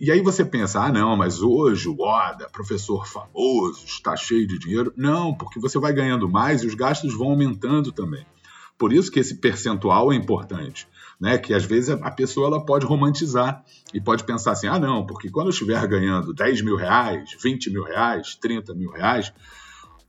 E 0.00 0.10
aí 0.10 0.22
você 0.22 0.42
pensa, 0.42 0.80
ah, 0.82 0.90
não, 0.90 1.14
mas 1.14 1.42
hoje 1.42 1.86
o 1.86 2.00
Oda, 2.00 2.48
professor 2.48 3.06
famoso, 3.06 3.84
está 3.84 4.16
cheio 4.16 4.46
de 4.46 4.58
dinheiro. 4.58 4.90
Não, 4.96 5.34
porque 5.34 5.60
você 5.60 5.78
vai 5.78 5.92
ganhando 5.92 6.26
mais 6.26 6.62
e 6.62 6.66
os 6.66 6.74
gastos 6.74 7.12
vão 7.14 7.28
aumentando 7.28 7.92
também. 7.92 8.24
Por 8.78 8.94
isso 8.94 9.10
que 9.10 9.20
esse 9.20 9.34
percentual 9.34 10.10
é 10.10 10.16
importante, 10.16 10.88
né? 11.20 11.36
Que 11.36 11.52
às 11.52 11.66
vezes 11.66 11.90
a 11.90 12.10
pessoa 12.10 12.46
ela 12.46 12.64
pode 12.64 12.86
romantizar 12.86 13.62
e 13.92 14.00
pode 14.00 14.24
pensar 14.24 14.52
assim, 14.52 14.68
ah, 14.68 14.78
não, 14.78 15.04
porque 15.04 15.28
quando 15.28 15.48
eu 15.48 15.52
estiver 15.52 15.86
ganhando 15.86 16.32
10 16.32 16.62
mil 16.62 16.76
reais, 16.76 17.36
20 17.38 17.68
mil 17.68 17.84
reais, 17.84 18.34
30 18.36 18.74
mil 18.74 18.90
reais, 18.90 19.30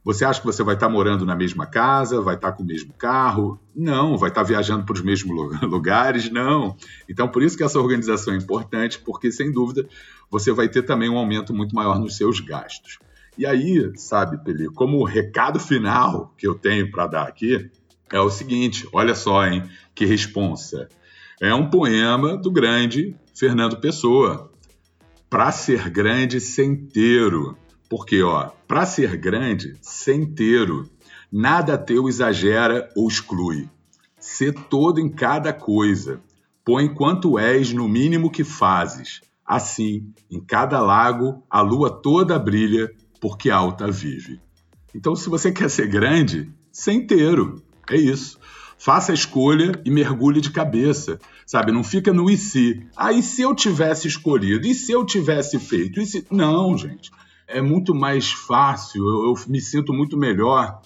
você 0.03 0.25
acha 0.25 0.39
que 0.39 0.45
você 0.45 0.63
vai 0.63 0.73
estar 0.73 0.89
morando 0.89 1.25
na 1.25 1.35
mesma 1.35 1.67
casa, 1.67 2.21
vai 2.21 2.35
estar 2.35 2.53
com 2.53 2.63
o 2.63 2.65
mesmo 2.65 2.93
carro? 2.93 3.59
Não. 3.75 4.17
Vai 4.17 4.29
estar 4.29 4.43
viajando 4.43 4.83
para 4.83 4.93
os 4.93 5.01
mesmos 5.01 5.35
lugares? 5.61 6.31
Não. 6.31 6.75
Então, 7.07 7.27
por 7.27 7.43
isso 7.43 7.55
que 7.55 7.63
essa 7.63 7.79
organização 7.79 8.33
é 8.33 8.37
importante, 8.37 8.99
porque, 8.99 9.31
sem 9.31 9.51
dúvida, 9.51 9.87
você 10.29 10.51
vai 10.51 10.67
ter 10.67 10.81
também 10.83 11.09
um 11.09 11.17
aumento 11.17 11.53
muito 11.53 11.75
maior 11.75 11.99
nos 11.99 12.17
seus 12.17 12.39
gastos. 12.39 12.97
E 13.37 13.45
aí, 13.45 13.91
sabe, 13.95 14.43
Peli, 14.43 14.67
como 14.67 15.03
recado 15.03 15.59
final 15.59 16.33
que 16.37 16.47
eu 16.47 16.55
tenho 16.55 16.89
para 16.91 17.07
dar 17.07 17.27
aqui 17.27 17.69
é 18.11 18.19
o 18.19 18.29
seguinte: 18.29 18.87
olha 18.91 19.15
só, 19.15 19.45
hein, 19.45 19.63
que 19.95 20.05
responsa. 20.05 20.89
É 21.39 21.53
um 21.53 21.69
poema 21.69 22.37
do 22.37 22.51
grande 22.51 23.15
Fernando 23.35 23.79
Pessoa. 23.79 24.51
Para 25.29 25.51
ser 25.51 25.89
grande 25.89 26.41
sem 26.41 26.71
inteiro. 26.71 27.57
Porque, 27.91 28.23
ó, 28.23 28.51
para 28.65 28.85
ser 28.85 29.17
grande, 29.17 29.75
centeiro, 29.81 30.89
nada 31.29 31.77
teu 31.77 32.07
exagera 32.07 32.89
ou 32.95 33.05
exclui. 33.05 33.69
Sê 34.17 34.53
todo 34.53 35.01
em 35.01 35.09
cada 35.09 35.51
coisa. 35.51 36.21
Põe 36.63 36.87
quanto 36.93 37.37
és 37.37 37.73
no 37.73 37.89
mínimo 37.89 38.31
que 38.31 38.45
fazes. 38.45 39.19
Assim, 39.45 40.09
em 40.31 40.39
cada 40.39 40.79
lago, 40.79 41.43
a 41.49 41.59
lua 41.59 41.89
toda 41.89 42.39
brilha, 42.39 42.89
porque 43.19 43.49
alta 43.49 43.91
vive. 43.91 44.39
Então, 44.95 45.13
se 45.13 45.27
você 45.27 45.51
quer 45.51 45.69
ser 45.69 45.87
grande, 45.87 46.49
centeiro. 46.71 47.61
É 47.89 47.97
isso. 47.97 48.39
Faça 48.77 49.11
a 49.11 49.15
escolha 49.15 49.73
e 49.83 49.91
mergulhe 49.91 50.39
de 50.39 50.51
cabeça, 50.51 51.19
sabe? 51.45 51.73
Não 51.73 51.83
fica 51.83 52.13
no 52.13 52.29
e 52.29 52.37
se. 52.37 52.87
Ah, 52.95 53.11
e 53.11 53.21
se 53.21 53.41
eu 53.41 53.53
tivesse 53.53 54.07
escolhido? 54.07 54.65
E 54.65 54.73
se 54.73 54.93
eu 54.93 55.05
tivesse 55.05 55.59
feito? 55.59 55.99
E 55.99 56.05
se... 56.05 56.25
Não, 56.31 56.77
gente. 56.77 57.11
É 57.51 57.61
muito 57.61 57.93
mais 57.93 58.31
fácil, 58.31 59.07
eu, 59.07 59.25
eu 59.25 59.35
me 59.47 59.61
sinto 59.61 59.93
muito 59.93 60.17
melhor 60.17 60.81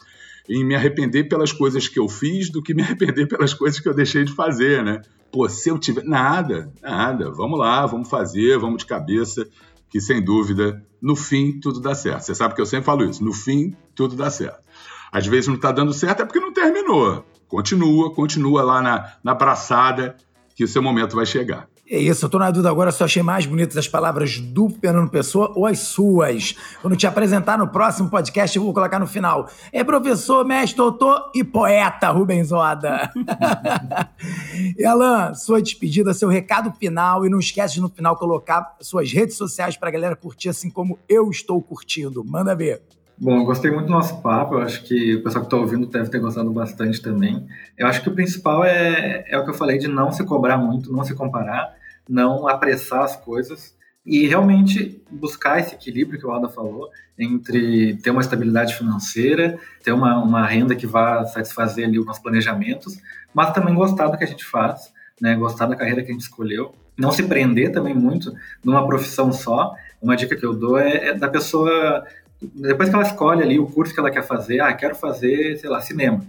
em 0.47 0.63
me 0.63 0.75
arrepender 0.75 1.25
pelas 1.25 1.51
coisas 1.51 1.87
que 1.87 1.99
eu 1.99 2.07
fiz 2.07 2.49
do 2.49 2.61
que 2.61 2.73
me 2.73 2.81
arrepender 2.83 3.27
pelas 3.27 3.53
coisas 3.53 3.79
que 3.79 3.87
eu 3.87 3.93
deixei 3.93 4.23
de 4.23 4.33
fazer, 4.33 4.83
né? 4.83 5.01
Pô, 5.31 5.49
se 5.49 5.69
eu 5.69 5.77
tiver. 5.77 6.03
Nada, 6.03 6.71
nada. 6.81 7.31
Vamos 7.31 7.59
lá, 7.59 7.85
vamos 7.85 8.09
fazer, 8.09 8.57
vamos 8.57 8.79
de 8.79 8.85
cabeça, 8.85 9.47
que 9.89 9.99
sem 9.99 10.23
dúvida, 10.23 10.85
no 11.01 11.15
fim, 11.15 11.59
tudo 11.59 11.79
dá 11.79 11.93
certo. 11.93 12.23
Você 12.23 12.35
sabe 12.35 12.55
que 12.55 12.61
eu 12.61 12.65
sempre 12.65 12.85
falo 12.85 13.03
isso: 13.03 13.23
no 13.23 13.33
fim, 13.33 13.75
tudo 13.93 14.15
dá 14.15 14.29
certo. 14.29 14.63
Às 15.11 15.27
vezes 15.27 15.47
não 15.47 15.55
está 15.55 15.71
dando 15.71 15.93
certo 15.93 16.21
é 16.21 16.25
porque 16.25 16.39
não 16.39 16.53
terminou. 16.53 17.25
Continua, 17.47 18.13
continua 18.13 18.63
lá 18.63 18.81
na, 18.81 19.13
na 19.23 19.33
braçada 19.33 20.15
que 20.55 20.63
o 20.63 20.67
seu 20.67 20.81
momento 20.81 21.15
vai 21.15 21.25
chegar. 21.25 21.67
É 21.87 21.99
isso, 21.99 22.25
eu 22.25 22.29
tô 22.29 22.39
na 22.39 22.49
dúvida 22.49 22.67
agora 22.67 22.91
se 22.91 23.03
eu 23.03 23.05
achei 23.05 23.21
mais 23.21 23.45
bonitas 23.45 23.77
as 23.77 23.87
palavras 23.87 24.39
do 24.39 24.69
Fernando 24.69 25.07
Pessoa 25.07 25.53
ou 25.55 25.67
as 25.67 25.79
suas. 25.79 26.55
Quando 26.81 26.95
te 26.95 27.05
apresentar 27.05 27.59
no 27.59 27.67
próximo 27.67 28.09
podcast, 28.09 28.57
eu 28.57 28.63
vou 28.63 28.73
colocar 28.73 28.97
no 28.97 29.05
final. 29.05 29.47
É 29.71 29.83
professor, 29.83 30.43
mestre, 30.43 30.77
doutor 30.77 31.29
e 31.35 31.43
poeta, 31.43 32.09
Rubens 32.09 32.51
Oda. 32.51 33.11
e 34.75 34.83
Alan, 34.83 35.35
sua 35.35 35.61
despedida, 35.61 36.11
seu 36.11 36.27
recado 36.27 36.71
final 36.71 37.23
e 37.23 37.29
não 37.29 37.37
esquece 37.37 37.75
de 37.75 37.81
no 37.81 37.89
final 37.89 38.17
colocar 38.17 38.75
suas 38.81 39.11
redes 39.11 39.37
sociais 39.37 39.77
pra 39.77 39.91
galera 39.91 40.15
curtir 40.15 40.49
assim 40.49 40.71
como 40.71 40.97
eu 41.07 41.29
estou 41.29 41.61
curtindo. 41.61 42.23
Manda 42.25 42.55
ver. 42.55 42.81
Bom, 43.17 43.45
gostei 43.45 43.71
muito 43.71 43.85
do 43.85 43.93
nosso 43.93 44.21
papo, 44.21 44.55
eu 44.55 44.61
acho 44.61 44.83
que 44.83 45.15
o 45.15 45.23
pessoal 45.23 45.41
que 45.41 45.47
está 45.47 45.55
ouvindo 45.55 45.87
deve 45.87 46.09
ter 46.09 46.19
gostado 46.19 46.51
bastante 46.51 47.01
também. 47.01 47.47
Eu 47.77 47.87
acho 47.87 48.01
que 48.01 48.09
o 48.09 48.13
principal 48.13 48.65
é, 48.65 49.23
é 49.29 49.37
o 49.37 49.45
que 49.45 49.51
eu 49.51 49.53
falei 49.53 49.77
de 49.77 49.87
não 49.87 50.11
se 50.11 50.25
cobrar 50.25 50.57
muito, 50.57 50.91
não 50.91 51.03
se 51.05 51.15
comparar, 51.15 51.73
não 52.09 52.45
apressar 52.45 53.03
as 53.03 53.15
coisas 53.15 53.73
e 54.05 54.27
realmente 54.27 55.01
buscar 55.09 55.59
esse 55.59 55.73
equilíbrio 55.75 56.19
que 56.19 56.25
o 56.27 56.31
Alda 56.31 56.49
falou 56.49 56.89
entre 57.17 57.95
ter 58.03 58.11
uma 58.11 58.19
estabilidade 58.19 58.75
financeira, 58.75 59.57
ter 59.81 59.93
uma, 59.93 60.21
uma 60.21 60.45
renda 60.45 60.75
que 60.75 60.85
vá 60.85 61.25
satisfazer 61.25 61.87
ali 61.87 61.97
os 61.97 62.19
planejamentos, 62.19 62.99
mas 63.33 63.53
também 63.53 63.73
gostar 63.73 64.09
do 64.09 64.17
que 64.17 64.25
a 64.25 64.27
gente 64.27 64.43
faz, 64.43 64.93
né, 65.21 65.35
gostar 65.35 65.67
da 65.67 65.75
carreira 65.77 66.03
que 66.03 66.09
a 66.09 66.13
gente 66.13 66.23
escolheu, 66.23 66.75
não 66.97 67.11
se 67.11 67.23
prender 67.23 67.71
também 67.71 67.93
muito 67.93 68.33
numa 68.61 68.85
profissão 68.85 69.31
só. 69.31 69.73
Uma 70.01 70.15
dica 70.15 70.35
que 70.35 70.45
eu 70.45 70.53
dou 70.53 70.77
é, 70.77 71.07
é 71.07 71.13
da 71.13 71.27
pessoa 71.27 72.05
depois 72.41 72.89
que 72.89 72.95
ela 72.95 73.03
escolhe 73.03 73.41
ali 73.41 73.59
o 73.59 73.67
curso 73.67 73.93
que 73.93 73.99
ela 73.99 74.11
quer 74.11 74.23
fazer, 74.23 74.59
ah, 74.59 74.73
quero 74.73 74.95
fazer, 74.95 75.57
sei 75.57 75.69
lá, 75.69 75.81
cinema. 75.81 76.23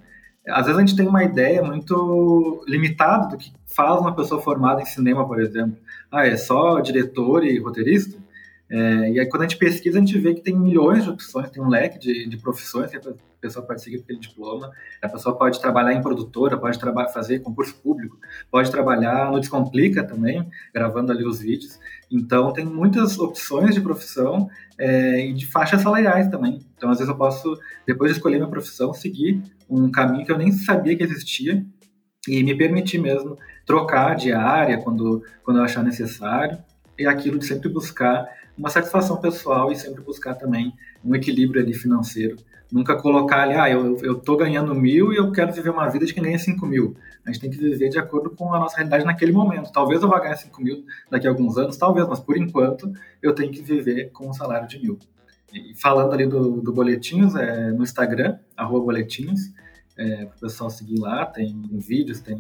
Às 0.49 0.67
vezes 0.67 0.77
a 0.77 0.81
gente 0.81 0.97
tem 0.97 1.07
uma 1.07 1.25
ideia 1.25 1.63
muito 1.63 2.65
limitada 2.69 3.29
do 3.29 3.37
que 3.37 3.53
faz 3.67 4.01
uma 4.01 4.15
pessoa 4.15 4.41
formada 4.41 4.81
em 4.81 4.87
cinema, 4.87 5.27
por 5.27 5.41
exemplo. 5.41 5.77
Ah, 6.11 6.27
é 6.27 6.37
só 6.37 6.79
diretor 6.81 7.45
e 7.45 7.59
roteirista? 7.59 8.17
É, 8.69 9.13
e 9.13 9.21
aí, 9.21 9.29
quando 9.29 9.43
a 9.43 9.49
gente 9.49 9.59
pesquisa, 9.59 9.97
a 9.97 10.01
gente 10.01 10.19
vê 10.19 10.35
que 10.35 10.41
tem 10.41 10.57
milhões 10.57 11.05
de 11.05 11.11
opções, 11.11 11.51
tem 11.51 11.63
um 11.63 11.69
leque 11.69 11.99
de, 11.99 12.29
de 12.29 12.37
profissões 12.37 12.91
que 12.91 12.97
a 12.97 13.01
pessoa 13.41 13.65
pode 13.65 13.81
seguir 13.81 13.99
aquele 13.99 14.19
diploma. 14.19 14.73
A 15.01 15.09
pessoa 15.09 15.37
pode 15.37 15.61
trabalhar 15.61 15.93
em 15.93 16.03
produtora, 16.03 16.59
pode 16.59 16.79
fazer 17.13 17.39
concurso 17.41 17.77
público, 17.77 18.19
pode 18.51 18.71
trabalhar 18.71 19.31
no 19.31 19.39
Descomplica 19.39 20.03
também, 20.03 20.49
gravando 20.75 21.13
ali 21.13 21.25
os 21.25 21.41
vídeos. 21.41 21.79
Então, 22.11 22.53
tem 22.53 22.65
muitas 22.65 23.19
opções 23.19 23.75
de 23.75 23.81
profissão 23.81 24.49
é, 24.79 25.27
e 25.29 25.33
de 25.33 25.47
faixas 25.47 25.83
salariais 25.83 26.29
também. 26.29 26.61
Então, 26.77 26.91
às 26.91 26.99
vezes, 26.99 27.11
eu 27.11 27.17
posso, 27.17 27.57
depois 27.87 28.11
de 28.11 28.19
escolher 28.19 28.39
minha 28.39 28.51
profissão, 28.51 28.93
seguir 28.93 29.43
um 29.71 29.91
caminho 29.91 30.27
que 30.27 30.33
eu 30.33 30.39
nem 30.39 30.51
sabia 30.51 30.97
que 30.97 31.05
existia 31.05 31.65
e 32.29 32.43
me 32.43 32.57
permitir 32.57 32.99
mesmo 32.99 33.39
trocar 33.65 34.17
de 34.17 34.33
área 34.33 34.79
quando, 34.79 35.23
quando 35.45 35.59
eu 35.59 35.65
achar 35.65 35.85
necessário 35.85 36.59
e 36.99 37.07
aquilo 37.07 37.39
de 37.39 37.47
sempre 37.47 37.69
buscar 37.69 38.27
uma 38.57 38.71
satisfação 38.71 39.17
pessoal 39.19 39.71
e 39.71 39.77
sempre 39.77 40.03
buscar 40.03 40.35
também 40.35 40.73
um 41.05 41.15
equilíbrio 41.15 41.63
ali 41.63 41.75
financeiro. 41.75 42.37
Nunca 42.71 42.97
colocar 42.97 43.43
ali, 43.43 43.55
ah, 43.55 43.71
eu, 43.71 43.97
eu 44.03 44.17
tô 44.17 44.37
ganhando 44.37 44.75
mil 44.75 45.13
e 45.13 45.17
eu 45.17 45.31
quero 45.31 45.53
viver 45.53 45.71
uma 45.71 45.89
vida 45.89 46.05
de 46.05 46.13
quem 46.13 46.23
ganha 46.23 46.39
cinco 46.39 46.67
mil. 46.67 46.97
A 47.25 47.31
gente 47.31 47.41
tem 47.41 47.51
que 47.51 47.57
viver 47.57 47.89
de 47.89 47.99
acordo 47.99 48.31
com 48.31 48.53
a 48.53 48.59
nossa 48.59 48.77
realidade 48.77 49.05
naquele 49.05 49.31
momento. 49.31 49.71
Talvez 49.71 50.03
eu 50.03 50.09
vá 50.09 50.19
ganhar 50.19 50.37
cinco 50.37 50.61
mil 50.63 50.85
daqui 51.09 51.27
a 51.27 51.31
alguns 51.31 51.57
anos, 51.57 51.77
talvez, 51.77 52.09
mas 52.09 52.19
por 52.19 52.37
enquanto 52.37 52.93
eu 53.23 53.33
tenho 53.35 53.53
que 53.53 53.63
viver 53.63 54.11
com 54.11 54.29
um 54.29 54.33
salário 54.33 54.67
de 54.67 54.81
mil. 54.81 54.99
E 55.53 55.75
falando 55.77 56.13
ali 56.13 56.27
do, 56.27 56.61
do 56.61 56.73
Boletinhos, 56.73 57.37
é, 57.37 57.71
no 57.71 57.85
Instagram, 57.85 58.39
arroba 58.57 58.87
Boletinhos, 58.87 59.53
é, 59.97 60.27
para 60.27 60.37
o 60.37 60.41
pessoal 60.41 60.69
seguir 60.69 60.99
lá, 60.99 61.25
tem 61.25 61.55
vídeos, 61.73 62.21
tem 62.21 62.37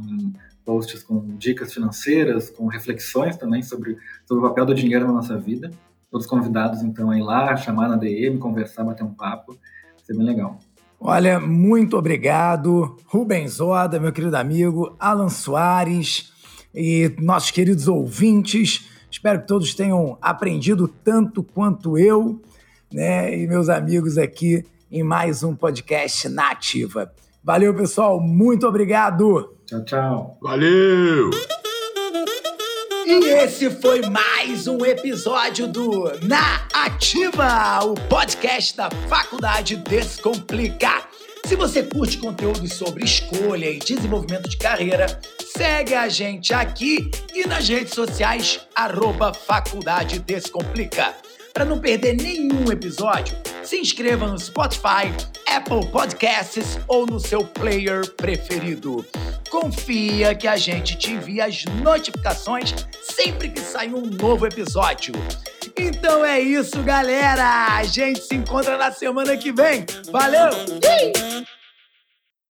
posts 0.64 1.04
com 1.04 1.36
dicas 1.36 1.72
financeiras, 1.72 2.50
com 2.50 2.66
reflexões 2.66 3.36
também 3.36 3.62
sobre, 3.62 3.96
sobre 4.26 4.44
o 4.44 4.48
papel 4.48 4.66
do 4.66 4.74
dinheiro 4.74 5.06
na 5.06 5.12
nossa 5.12 5.38
vida. 5.38 5.70
Todos 6.16 6.26
convidados, 6.26 6.82
então, 6.82 7.10
a 7.10 7.18
ir 7.18 7.22
lá, 7.22 7.54
chamar 7.58 7.90
na 7.90 7.96
DM, 7.96 8.38
conversar, 8.38 8.82
bater 8.84 9.04
um 9.04 9.12
papo. 9.12 9.52
Vai 9.52 10.02
ser 10.02 10.16
bem 10.16 10.24
legal. 10.24 10.58
Olha, 10.98 11.38
muito 11.38 11.94
obrigado, 11.94 12.96
Rubens 13.04 13.60
Oda, 13.60 14.00
meu 14.00 14.10
querido 14.10 14.34
amigo, 14.34 14.96
Alan 14.98 15.28
Soares 15.28 16.32
e 16.74 17.14
nossos 17.18 17.50
queridos 17.50 17.86
ouvintes. 17.86 18.88
Espero 19.10 19.42
que 19.42 19.46
todos 19.46 19.74
tenham 19.74 20.16
aprendido 20.22 20.88
tanto 20.88 21.42
quanto 21.42 21.98
eu, 21.98 22.40
né? 22.90 23.38
E 23.38 23.46
meus 23.46 23.68
amigos 23.68 24.16
aqui 24.16 24.64
em 24.90 25.02
mais 25.02 25.42
um 25.42 25.54
podcast 25.54 26.30
na 26.30 26.52
Ativa. 26.52 27.12
Valeu, 27.44 27.74
pessoal. 27.74 28.18
Muito 28.18 28.66
obrigado. 28.66 29.54
Tchau, 29.66 29.84
tchau. 29.84 30.38
Valeu! 30.40 31.28
E 33.08 33.24
esse 33.28 33.70
foi 33.70 34.02
mais 34.02 34.66
um 34.66 34.84
episódio 34.84 35.68
do 35.68 36.10
Na 36.24 36.66
Ativa, 36.74 37.78
o 37.84 37.94
podcast 37.94 38.76
da 38.76 38.90
Faculdade 39.08 39.76
Descomplica. 39.76 41.04
Se 41.46 41.54
você 41.54 41.84
curte 41.84 42.18
conteúdos 42.18 42.72
sobre 42.72 43.04
escolha 43.04 43.70
e 43.70 43.78
desenvolvimento 43.78 44.48
de 44.48 44.56
carreira, 44.56 45.20
segue 45.56 45.94
a 45.94 46.08
gente 46.08 46.52
aqui 46.52 47.08
e 47.32 47.46
nas 47.46 47.68
redes 47.68 47.94
sociais, 47.94 48.66
arroba 48.74 49.32
Faculdade 49.32 50.18
Descomplica. 50.18 51.14
Para 51.54 51.64
não 51.64 51.78
perder 51.78 52.16
nenhum 52.16 52.72
episódio, 52.72 53.36
se 53.66 53.76
inscreva 53.78 54.28
no 54.28 54.38
Spotify, 54.38 55.12
Apple 55.48 55.84
Podcasts 55.90 56.78
ou 56.86 57.04
no 57.04 57.18
seu 57.18 57.44
player 57.44 58.08
preferido. 58.12 59.04
Confia 59.50 60.34
que 60.36 60.46
a 60.46 60.56
gente 60.56 60.96
te 60.96 61.10
envia 61.10 61.46
as 61.46 61.64
notificações 61.82 62.72
sempre 63.02 63.48
que 63.48 63.60
sair 63.60 63.92
um 63.92 64.06
novo 64.06 64.46
episódio. 64.46 65.14
Então 65.76 66.24
é 66.24 66.40
isso, 66.40 66.80
galera! 66.82 67.76
A 67.76 67.82
gente 67.82 68.20
se 68.20 68.36
encontra 68.36 68.78
na 68.78 68.92
semana 68.92 69.36
que 69.36 69.52
vem. 69.52 69.84
Valeu! 70.12 70.50